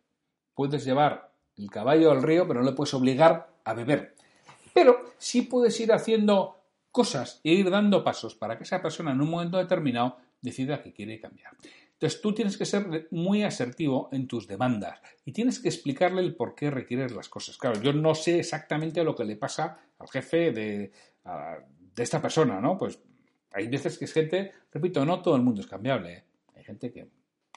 Puedes 0.54 0.86
llevar 0.86 1.27
el 1.58 1.70
caballo 1.70 2.10
al 2.10 2.22
río, 2.22 2.46
pero 2.46 2.60
no 2.60 2.66
le 2.66 2.76
puedes 2.76 2.94
obligar 2.94 3.50
a 3.64 3.74
beber. 3.74 4.14
Pero 4.74 5.00
sí 5.18 5.42
puedes 5.42 5.78
ir 5.80 5.92
haciendo 5.92 6.56
cosas 6.90 7.40
e 7.44 7.52
ir 7.52 7.70
dando 7.70 8.04
pasos 8.04 8.34
para 8.34 8.56
que 8.56 8.64
esa 8.64 8.82
persona 8.82 9.12
en 9.12 9.20
un 9.20 9.30
momento 9.30 9.58
determinado 9.58 10.16
decida 10.40 10.82
que 10.82 10.92
quiere 10.92 11.20
cambiar. 11.20 11.52
Entonces 11.92 12.20
tú 12.20 12.32
tienes 12.32 12.56
que 12.56 12.64
ser 12.64 13.08
muy 13.10 13.42
asertivo 13.42 14.08
en 14.12 14.28
tus 14.28 14.46
demandas 14.46 15.00
y 15.24 15.32
tienes 15.32 15.58
que 15.58 15.68
explicarle 15.68 16.22
el 16.22 16.36
por 16.36 16.54
qué 16.54 16.70
requieres 16.70 17.12
las 17.12 17.28
cosas. 17.28 17.58
Claro, 17.58 17.80
yo 17.80 17.92
no 17.92 18.14
sé 18.14 18.38
exactamente 18.38 19.02
lo 19.02 19.16
que 19.16 19.24
le 19.24 19.36
pasa 19.36 19.78
al 19.98 20.08
jefe 20.08 20.52
de, 20.52 20.92
de 21.96 22.02
esta 22.02 22.22
persona, 22.22 22.60
¿no? 22.60 22.78
Pues 22.78 23.00
hay 23.52 23.66
veces 23.66 23.98
que 23.98 24.04
es 24.04 24.12
gente, 24.12 24.52
repito, 24.72 25.04
no 25.04 25.20
todo 25.22 25.34
el 25.34 25.42
mundo 25.42 25.60
es 25.60 25.66
cambiable. 25.66 26.12
¿eh? 26.12 26.24
Hay 26.54 26.62
gente 26.62 26.92
que 26.92 27.08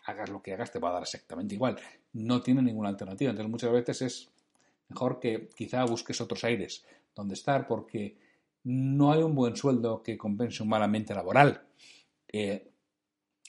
hagas 0.05 0.29
lo 0.29 0.41
que 0.41 0.53
hagas 0.53 0.71
te 0.71 0.79
va 0.79 0.89
a 0.89 0.93
dar 0.93 1.03
exactamente 1.03 1.55
igual. 1.55 1.77
No 2.13 2.41
tiene 2.41 2.61
ninguna 2.61 2.89
alternativa. 2.89 3.31
Entonces 3.31 3.51
muchas 3.51 3.71
veces 3.71 4.01
es 4.01 4.29
mejor 4.89 5.19
que 5.19 5.49
quizá 5.55 5.83
busques 5.85 6.19
otros 6.21 6.43
aires 6.43 6.85
donde 7.15 7.33
estar 7.33 7.67
porque 7.67 8.17
no 8.63 9.11
hay 9.11 9.23
un 9.23 9.35
buen 9.35 9.55
sueldo 9.55 10.03
que 10.03 10.17
compense 10.17 10.63
un 10.63 10.69
mal 10.69 10.83
ambiente 10.83 11.13
laboral. 11.13 11.63
Eh, 12.27 12.71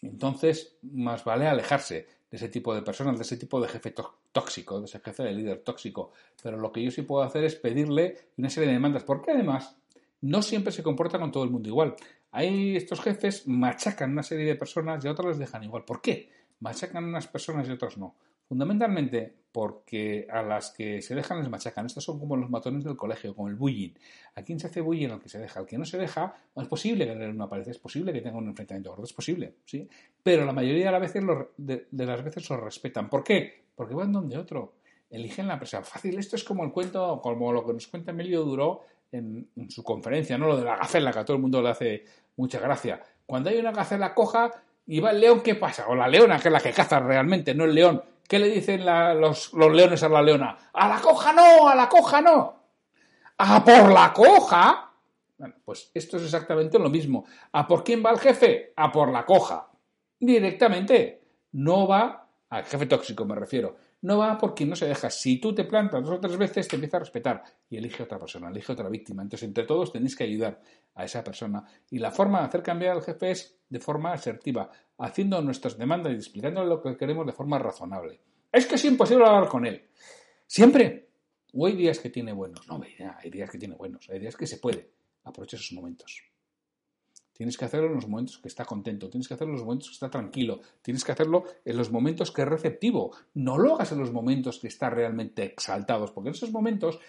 entonces, 0.01 0.77
más 0.83 1.25
vale 1.25 1.47
alejarse 1.47 2.07
de 2.31 2.37
ese 2.37 2.49
tipo 2.49 2.75
de 2.75 2.83
personas, 2.83 3.17
de 3.17 3.23
ese 3.23 3.37
tipo 3.37 3.61
de 3.61 3.69
jefe 3.69 3.95
tóxico, 4.33 4.81
de 4.81 4.87
ese 4.87 4.99
jefe 4.99 5.23
de 5.23 5.33
líder 5.33 5.63
tóxico. 5.63 6.13
Pero 6.43 6.57
lo 6.57 6.73
que 6.73 6.83
yo 6.83 6.91
sí 6.91 7.03
puedo 7.03 7.23
hacer 7.23 7.45
es 7.45 7.55
pedirle 7.55 8.17
una 8.37 8.51
serie 8.51 8.69
de 8.69 8.75
demandas, 8.75 9.05
porque 9.05 9.31
además 9.31 9.77
no 10.23 10.43
siempre 10.43 10.73
se 10.73 10.83
comporta 10.83 11.19
con 11.19 11.31
todo 11.31 11.45
el 11.45 11.51
mundo 11.51 11.69
igual. 11.69 11.95
Hay 12.33 12.77
estos 12.77 13.01
jefes 13.01 13.47
machacan 13.47 14.13
una 14.13 14.23
serie 14.23 14.47
de 14.47 14.57
personas 14.57 15.05
y 15.05 15.09
a 15.09 15.13
otras 15.13 15.29
les 15.29 15.39
dejan 15.39 15.65
igual. 15.65 15.85
¿Por 15.85 16.01
qué? 16.01 16.31
Machacan 16.63 17.05
unas 17.05 17.27
personas 17.27 17.69
y 17.69 17.73
otras 17.73 17.99
no. 17.99 18.15
Fundamentalmente 18.47 19.35
porque 19.51 20.29
a 20.31 20.43
las 20.43 20.71
que 20.71 21.03
se 21.03 21.17
dejan 21.17 21.41
les 21.41 21.51
machacan. 21.51 21.87
Estos 21.87 22.05
son 22.05 22.21
como 22.21 22.37
los 22.37 22.49
matones 22.51 22.85
del 22.85 22.97
colegio, 22.97 23.35
como 23.35 23.49
el 23.49 23.57
bullying. 23.57 23.91
¿A 24.37 24.43
quién 24.43 24.61
se 24.61 24.69
hace 24.69 24.81
bullying? 24.81 25.09
Al 25.09 25.21
que 25.21 25.29
se 25.29 25.41
deja. 25.41 25.59
Al 25.59 25.67
que 25.67 25.77
no 25.77 25.85
se 25.85 25.99
deja, 25.99 26.37
es 26.55 26.69
posible 26.69 27.05
que 27.05 27.13
una 27.13 27.49
pared, 27.49 27.67
es 27.69 27.79
posible 27.79 28.13
que 28.13 28.21
tenga 28.21 28.39
un 28.39 28.47
enfrentamiento 28.47 28.91
gordo, 28.91 29.05
es 29.05 29.13
posible, 29.13 29.57
¿sí? 29.65 29.89
Pero 30.23 30.45
la 30.45 30.53
mayoría 30.53 30.87
de 30.87 30.93
las 30.93 31.01
veces 31.01 31.25
de, 31.57 31.87
las 31.91 32.23
veces 32.23 32.49
los 32.49 32.61
respetan. 32.61 33.11
¿Por 33.11 33.25
qué? 33.25 33.65
Porque 33.75 33.95
van 33.95 34.13
donde 34.13 34.39
otro. 34.39 34.75
Eligen 35.11 35.49
la 35.49 35.55
empresa. 35.55 35.83
Fácil, 35.83 36.17
esto 36.19 36.37
es 36.37 36.45
como 36.45 36.63
el 36.63 36.71
cuento, 36.71 37.21
como 37.21 37.53
lo 37.53 37.67
que 37.67 37.73
nos 37.73 37.89
cuenta 37.89 38.13
Emilio 38.13 38.45
Duró 38.45 38.83
en, 39.11 39.51
en 39.57 39.71
su 39.71 39.83
conferencia, 39.83 40.39
¿no? 40.39 40.47
Lo 40.47 40.57
de 40.57 40.65
la 40.65 40.77
gacela, 40.77 41.13
que 41.13 41.19
a 41.19 41.25
todo 41.25 41.37
el 41.37 41.43
mundo 41.43 41.61
le 41.61 41.71
hace 41.71 42.05
mucha 42.37 42.61
gracia. 42.61 43.03
Cuando 43.27 43.51
hay 43.51 43.59
una 43.59 43.73
gacela 43.73 44.15
coja 44.15 44.63
y 44.87 45.01
va 45.01 45.11
el 45.11 45.21
león, 45.21 45.41
¿qué 45.43 45.55
pasa? 45.55 45.87
O 45.89 45.95
la 45.95 46.09
leona, 46.09 46.39
que 46.39 46.49
es 46.49 46.53
la 46.53 46.61
que 46.61 46.73
caza 46.73 47.01
realmente, 47.01 47.55
no 47.55 47.65
el 47.65 47.75
león 47.75 48.03
¿Qué 48.33 48.39
le 48.39 48.49
dicen 48.49 48.87
los, 49.21 49.53
leones 49.53 50.03
a 50.03 50.09
la 50.09 50.23
leona? 50.23 50.57
¡A 50.73 50.89
la 50.89 51.01
coja 51.01 51.35
no! 51.35 51.69
¡A 51.69 51.75
la 51.75 51.87
coja 51.87 52.23
no! 52.23 52.63
¡A 53.37 53.63
por 53.63 53.93
la 53.93 54.11
coja! 54.11 54.91
Bueno, 55.37 55.55
pues 55.63 55.91
esto 55.93 56.17
es 56.17 56.25
exactamente 56.25 56.79
lo 56.79 56.89
mismo. 56.89 57.27
¿A 57.53 57.67
por 57.67 57.85
quién 57.85 58.03
va 58.03 58.11
el 58.11 58.19
jefe? 58.19 58.73
A 58.77 58.91
por 58.91 59.11
la 59.11 59.27
coja. 59.27 59.69
Directamente. 60.19 61.23
No 61.53 61.87
va 61.87 62.27
al 62.49 62.65
jefe 62.65 62.87
tóxico, 62.87 63.27
me 63.27 63.35
refiero. 63.35 63.77
No 64.03 64.19
va 64.19 64.37
por 64.37 64.55
quien 64.55 64.69
no 64.69 64.77
se 64.77 64.87
deja. 64.87 65.11
Si 65.11 65.41
tú 65.41 65.55
te 65.55 65.65
plantas 65.65 66.03
dos 66.05 66.19
o 66.19 66.21
tres 66.21 66.37
veces, 66.37 66.67
te 66.67 66.75
empieza 66.75 66.97
a 66.97 67.01
respetar 67.01 67.43
y 67.71 67.77
elige 67.77 68.03
otra 68.03 68.19
persona, 68.19 68.49
elige 68.49 68.73
otra 68.73 68.89
víctima. 68.89 69.23
Entonces, 69.23 69.47
entre 69.47 69.65
todos 69.65 69.93
tenéis 69.93 70.17
que 70.17 70.25
ayudar 70.25 70.61
a 70.95 71.05
esa 71.05 71.23
persona. 71.23 71.65
Y 71.91 71.99
la 71.99 72.11
forma 72.11 72.41
de 72.41 72.47
hacer 72.47 72.63
cambiar 72.63 72.97
al 72.97 73.03
jefe 73.03 73.31
es 73.31 73.59
de 73.69 73.79
forma 73.79 74.13
asertiva, 74.13 74.71
haciendo 74.99 75.41
nuestras 75.41 75.79
demandas 75.79 76.13
y 76.13 76.17
explicándole 76.17 76.69
lo 76.69 76.83
que 76.83 76.97
queremos 76.97 77.27
de 77.27 77.33
forma 77.33 77.59
razonable. 77.59 78.21
Es 78.51 78.67
que 78.67 78.75
es 78.75 78.85
imposible 78.85 79.25
hablar 79.25 79.49
con 79.49 79.65
él. 79.65 79.89
Siempre. 80.47 81.09
O 81.55 81.67
hay 81.67 81.77
días 81.77 81.99
que 82.01 82.11
tiene 82.11 82.33
buenos. 82.33 82.67
No, 82.67 82.81
hay 83.19 83.31
días 83.31 83.51
que 83.51 83.59
tiene 83.59 83.77
buenos. 83.77 84.09
Hay 84.11 84.19
días 84.19 84.37
que 84.37 84.47
se 84.47 84.59
puede. 84.59 84.91
Aprovecha 85.25 85.57
esos 85.57 85.73
momentos. 85.73 86.32
Tienes 87.43 87.59
que 87.59 87.65
hacerlo 87.65 87.89
en 87.89 87.97
los 87.97 88.07
momentos 88.07 88.39
que 88.39 88.47
está 88.47 88.65
contento, 88.65 89.11
tienes 89.11 89.27
que 89.27 89.35
hacerlo 89.35 89.55
en 89.55 89.59
los 89.59 89.65
momentos 89.65 89.89
que 89.89 89.95
está 89.95 90.09
tranquilo, 90.09 90.61
tienes 90.81 91.03
que 91.03 91.11
hacerlo 91.11 91.43
en 91.65 91.77
los 91.77 91.91
momentos 91.91 92.31
que 92.31 92.43
es 92.43 92.49
receptivo. 92.49 93.17
No 93.35 93.59
lo 93.59 93.75
hagas 93.75 93.91
en 93.91 93.99
los 93.99 94.13
momentos 94.13 94.61
que 94.61 94.69
está 94.69 94.91
realmente 94.91 95.43
exaltados, 95.43 96.13
porque 96.13 96.29
en 96.29 96.37
esos 96.37 96.53
momentos 96.53 97.01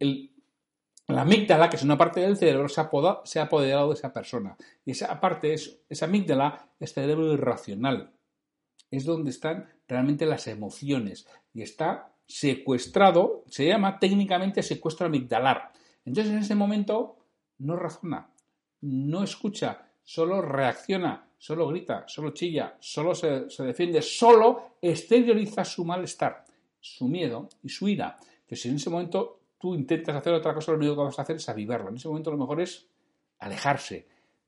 la 0.00 1.20
amígdala, 1.20 1.68
que 1.68 1.76
es 1.76 1.82
una 1.82 1.98
parte 1.98 2.20
del 2.20 2.38
cerebro, 2.38 2.70
se 2.70 2.80
ha, 2.80 3.42
apoderado 3.42 3.88
de 3.88 3.94
esa 3.94 4.14
persona. 4.14 4.56
Y 4.86 4.92
esa 4.92 5.20
parte, 5.20 5.52
es, 5.52 5.82
esa 5.90 6.06
amígdala, 6.06 6.70
es 6.80 6.94
cerebro 6.94 7.30
irracional. 7.34 8.14
Es 8.90 9.04
donde 9.04 9.28
están 9.28 9.68
realmente 9.86 10.24
las 10.24 10.46
emociones. 10.46 11.28
Y 11.52 11.60
está 11.60 12.14
secuestrado, 12.26 13.44
se 13.50 13.66
llama 13.66 13.98
técnicamente 13.98 14.62
secuestro 14.62 15.06
amigdalar. 15.06 15.70
Entonces 16.06 16.32
en 16.32 16.38
ese 16.38 16.54
momento 16.54 17.18
no 17.58 17.76
razona, 17.76 18.31
no 18.82 19.22
escucha, 19.24 19.86
solo 20.02 20.40
reacciona, 20.42 21.28
solo 21.38 21.68
grita, 21.68 22.04
solo 22.06 22.30
chilla, 22.30 22.76
solo 22.80 23.14
se, 23.14 23.46
defiende, 23.64 24.02
solo 24.02 24.76
exterioriza 24.80 25.64
su 25.64 25.84
malestar, 25.84 26.44
su 26.78 27.08
miedo 27.08 27.48
y 27.62 27.68
su 27.68 27.88
ira. 27.88 28.16
Entonces 28.42 28.66
en 28.66 28.76
ese 28.76 28.90
momento 28.90 29.40
tú 29.58 29.74
intentas 29.74 30.16
hacer 30.16 30.34
otra 30.34 30.54
cosa, 30.54 30.72
lo 30.72 30.78
único 30.78 30.96
que 30.96 31.02
vas 31.02 31.18
a 31.18 31.22
hacer 31.22 31.36
es 31.36 31.48
avivarlo. 31.48 31.88
En 31.90 31.96
ese 31.96 32.08
momento 32.08 32.30
lo 32.30 32.38
mejor 32.38 32.60
es 32.60 32.86
alejarse, 33.38 34.06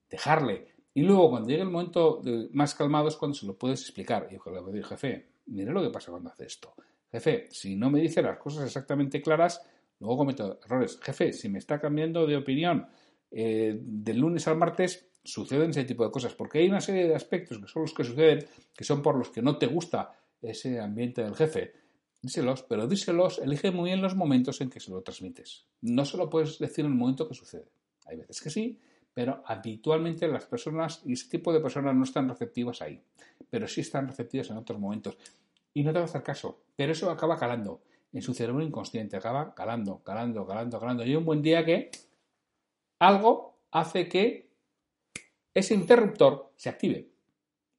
dejarle. 0.09 0.69
Y 0.95 1.03
luego, 1.03 1.31
cuando 1.31 1.49
llegue 1.49 1.63
el 1.63 1.71
momento 1.71 2.23
más 2.53 2.75
calmado, 2.75 3.09
es 3.09 3.17
cuando 3.17 3.37
se 3.37 3.47
lo 3.47 3.59
puedes 3.59 3.81
explicar. 3.81 4.29
Y 4.31 4.35
le 4.35 4.73
digo, 4.73 4.89
jefe, 4.89 5.27
mire 5.47 5.73
lo 5.73 5.83
que 5.83 5.91
pasa 5.91 6.13
cuando 6.13 6.31
hace 6.31 6.45
esto. 6.45 6.75
Jefe, 7.11 7.49
si 7.51 7.75
no 7.75 7.91
me 7.91 8.01
dice 8.01 8.23
las 8.23 8.39
cosas 8.39 8.65
exactamente 8.65 9.21
claras, 9.21 9.61
luego 9.99 10.19
cometo 10.19 10.61
errores. 10.65 10.99
Jefe, 11.03 11.33
si 11.33 11.49
me 11.49 11.59
está 11.59 11.81
cambiando 11.81 12.27
de 12.27 12.37
opinión 12.37 12.87
eh, 13.35 13.79
del 13.79 14.19
lunes 14.19 14.47
al 14.49 14.57
martes, 14.57 15.09
suceden 15.23 15.71
ese 15.71 15.85
tipo 15.85 16.05
de 16.05 16.11
cosas. 16.11 16.35
Porque 16.35 16.61
hay 16.61 16.69
una 16.69 16.81
serie 16.81 17.09
de 17.09 17.15
aspectos 17.15 17.59
que 17.59 17.69
son 17.69 17.83
los 17.83 17.93
que 17.93 18.05
suceden, 18.05 18.47
que 18.75 18.85
son 18.85 19.03
por 19.03 19.17
los 19.17 19.31
que 19.31 19.43
no 19.43 19.59
te 19.59 19.67
gusta 19.67 20.13
ese 20.41 20.81
ambiente 20.81 21.23
del 21.23 21.35
jefe 21.35 21.85
díselos, 22.25 22.63
pero 22.63 22.87
díselos, 22.87 23.39
elige 23.39 23.71
muy 23.71 23.91
bien 23.91 24.01
los 24.01 24.17
momentos 24.17 24.61
en 24.63 24.71
que 24.71 24.81
se 24.81 24.91
lo 24.91 25.03
transmites. 25.03 25.67
No 25.83 26.05
se 26.05 26.17
lo 26.17 26.31
puedes 26.31 26.59
decir 26.59 26.85
en 26.85 26.93
el 26.93 26.97
momento 26.97 27.29
que 27.29 27.35
sucede. 27.35 27.69
Hay 28.07 28.17
veces 28.17 28.41
que 28.41 28.51
sí, 28.51 28.81
pero 29.13 29.43
habitualmente 29.47 30.27
las 30.27 30.47
personas 30.47 31.03
y 31.05 31.13
ese 31.13 31.29
tipo 31.29 31.53
de 31.53 31.61
personas 31.61 31.95
no 31.95 32.05
están 32.05 32.29
receptivas 32.29 32.81
ahí, 32.81 33.01
pero 33.51 33.69
sí 33.69 33.83
están 33.83 34.09
receptivas 34.09 34.49
en 34.51 34.57
otros 34.57 34.81
momentos. 34.81 35.19
Y 35.75 35.85
no 35.85 35.93
te 35.93 35.99
va 35.99 36.05
a 36.05 36.09
hacer 36.09 36.23
caso, 36.23 36.63
pero 36.75 36.93
eso 36.93 37.11
acaba 37.11 37.39
calando 37.39 37.83
en 38.13 38.23
su 38.23 38.33
cerebro 38.33 38.63
inconsciente, 38.63 39.17
acaba 39.17 39.55
calando, 39.55 40.03
calando, 40.03 40.47
calando, 40.47 40.81
calando. 40.81 41.05
Y 41.05 41.15
un 41.17 41.25
buen 41.27 41.43
día 41.43 41.65
que 41.65 41.91
algo 42.99 43.59
hace 43.71 44.09
que 44.09 44.51
ese 45.53 45.75
interruptor 45.75 46.53
se 46.57 46.69
active 46.69 47.09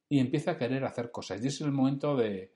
y 0.10 0.20
empieza 0.20 0.52
a 0.52 0.58
querer 0.58 0.84
hacer 0.86 1.12
cosas. 1.12 1.44
Y 1.44 1.48
ese 1.48 1.58
es 1.58 1.62
el 1.62 1.72
momento 1.72 2.16
de, 2.16 2.54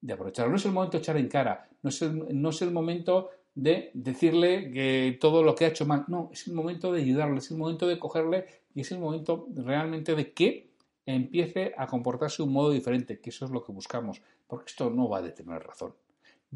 de 0.00 0.12
aprovecharlo. 0.12 0.50
No 0.50 0.56
es 0.56 0.64
el 0.64 0.72
momento 0.72 0.96
de 0.96 1.02
echar 1.02 1.16
en 1.16 1.28
cara, 1.28 1.68
no 1.82 1.90
es 1.90 2.02
el, 2.02 2.40
no 2.40 2.50
es 2.50 2.62
el 2.62 2.70
momento 2.70 3.30
de 3.54 3.90
decirle 3.94 4.70
que 4.70 5.18
todo 5.20 5.42
lo 5.42 5.54
que 5.54 5.66
ha 5.66 5.68
hecho 5.68 5.86
mal, 5.86 6.04
no, 6.08 6.30
es 6.32 6.46
el 6.48 6.54
momento 6.54 6.92
de 6.92 7.02
ayudarle, 7.02 7.38
es 7.38 7.50
el 7.50 7.58
momento 7.58 7.86
de 7.86 7.98
cogerle 7.98 8.46
y 8.74 8.80
es 8.80 8.92
el 8.92 8.98
momento 8.98 9.46
realmente 9.54 10.14
de 10.14 10.32
que 10.32 10.70
empiece 11.04 11.74
a 11.76 11.86
comportarse 11.86 12.42
de 12.42 12.48
un 12.48 12.54
modo 12.54 12.70
diferente, 12.70 13.20
que 13.20 13.30
eso 13.30 13.44
es 13.44 13.50
lo 13.50 13.62
que 13.62 13.72
buscamos, 13.72 14.22
porque 14.46 14.70
esto 14.70 14.88
no 14.88 15.08
va 15.08 15.20
de 15.20 15.32
tener 15.32 15.62
razón, 15.62 15.94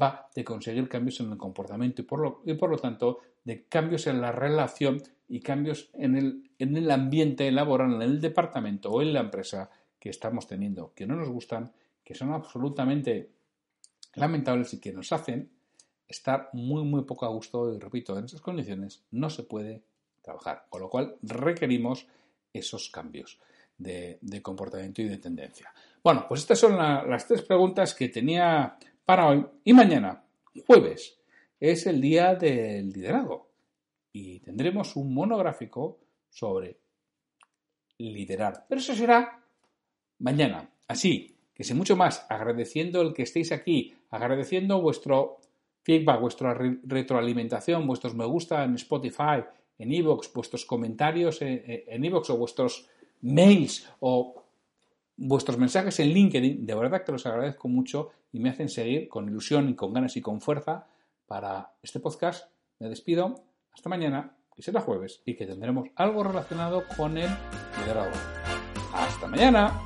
va 0.01 0.29
de 0.33 0.43
conseguir 0.43 0.87
cambios 0.89 1.19
en 1.19 1.31
el 1.31 1.37
comportamiento 1.37 2.01
y 2.01 2.05
por 2.05 2.19
lo, 2.19 2.41
y 2.45 2.53
por 2.55 2.69
lo 2.69 2.77
tanto 2.77 3.19
de 3.43 3.65
cambios 3.65 4.07
en 4.07 4.21
la 4.21 4.31
relación 4.31 5.03
y 5.29 5.41
cambios 5.41 5.89
en 5.93 6.15
el, 6.15 6.51
en 6.57 6.77
el 6.77 6.89
ambiente 6.89 7.51
laboral, 7.51 7.95
en 7.95 8.01
el 8.01 8.21
departamento 8.21 8.91
o 8.91 9.01
en 9.01 9.13
la 9.13 9.19
empresa 9.19 9.69
que 9.99 10.09
estamos 10.09 10.47
teniendo, 10.47 10.93
que 10.93 11.05
no 11.05 11.15
nos 11.15 11.29
gustan 11.29 11.71
que 12.03 12.15
son 12.15 12.31
absolutamente 12.31 13.31
lamentables 14.15 14.73
y 14.73 14.79
que 14.79 14.93
nos 14.93 15.11
hacen 15.11 15.51
estar 16.07 16.49
muy, 16.53 16.85
muy 16.85 17.03
poco 17.03 17.25
a 17.25 17.29
gusto. 17.29 17.73
Y 17.73 17.79
repito, 17.79 18.17
en 18.17 18.23
esas 18.23 18.39
condiciones 18.39 19.03
no 19.11 19.29
se 19.29 19.43
puede 19.43 19.83
trabajar, 20.21 20.67
con 20.69 20.81
lo 20.81 20.89
cual 20.89 21.17
requerimos 21.21 22.07
esos 22.53 22.89
cambios 22.89 23.41
de, 23.77 24.19
comportamiento 24.41 25.01
y 25.01 25.09
de 25.09 25.17
tendencia. 25.17 25.73
Bueno, 26.01 26.25
pues 26.29 26.41
estas 26.41 26.59
son 26.59 26.77
las 26.77 27.27
tres 27.27 27.41
preguntas 27.41 27.93
que 27.93 28.07
tenía 28.07 28.77
para 29.03 29.27
hoy. 29.27 29.45
Y 29.65 29.73
mañana, 29.73 30.23
jueves, 30.65 31.19
es 31.59 31.85
el 31.87 31.99
día 31.99 32.35
del 32.35 32.89
liderazgo 32.89 33.46
y 34.17 34.39
tendremos 34.39 34.95
un 34.95 35.13
monográfico 35.13 35.99
sobre 36.29 36.79
liderar. 37.99 38.65
Pero 38.67 38.79
eso 38.79 38.95
será 38.95 39.43
mañana. 40.19 40.69
Así 40.87 41.35
que 41.53 41.63
sé 41.63 41.73
mucho 41.73 41.95
más, 41.95 42.25
agradeciendo 42.29 43.01
el 43.01 43.13
que 43.13 43.23
estéis 43.23 43.51
aquí, 43.51 43.95
agradeciendo 44.09 44.81
vuestro 44.81 45.37
feedback, 45.81 46.21
vuestra 46.21 46.53
retroalimentación, 46.53 47.87
vuestros 47.87 48.13
me 48.13 48.25
gusta 48.25 48.63
en 48.63 48.75
Spotify, 48.75 49.43
en 49.79 49.93
Evox, 49.93 50.31
vuestros 50.33 50.65
comentarios 50.65 51.41
en 51.41 52.05
Evox 52.05 52.29
o 52.29 52.37
vuestros 52.37 52.87
mails 53.21 53.89
o 53.99 54.43
vuestros 55.15 55.57
mensajes 55.57 55.99
en 55.99 56.09
LinkedIn. 56.09 56.65
De 56.65 56.75
verdad 56.75 57.03
que 57.03 57.11
los 57.11 57.25
agradezco 57.25 57.67
mucho 57.67 58.11
y 58.31 58.39
me 58.39 58.49
hacen 58.49 58.69
seguir 58.69 59.07
con 59.07 59.27
ilusión 59.27 59.69
y 59.69 59.75
con 59.75 59.93
ganas 59.93 60.15
y 60.17 60.21
con 60.21 60.41
fuerza 60.41 60.87
para 61.25 61.73
este 61.81 61.99
podcast. 61.99 62.51
Me 62.79 62.89
despido. 62.89 63.46
Hasta 63.77 63.89
mañana, 63.89 64.35
que 64.55 64.63
será 64.63 64.81
jueves, 64.81 65.21
y 65.23 65.35
que 65.35 65.45
tendremos 65.45 65.89
algo 65.95 66.23
relacionado 66.23 66.83
con 66.97 67.15
el 67.15 67.29
liderazgo. 67.79 68.17
¡Hasta 68.91 69.27
mañana! 69.27 69.79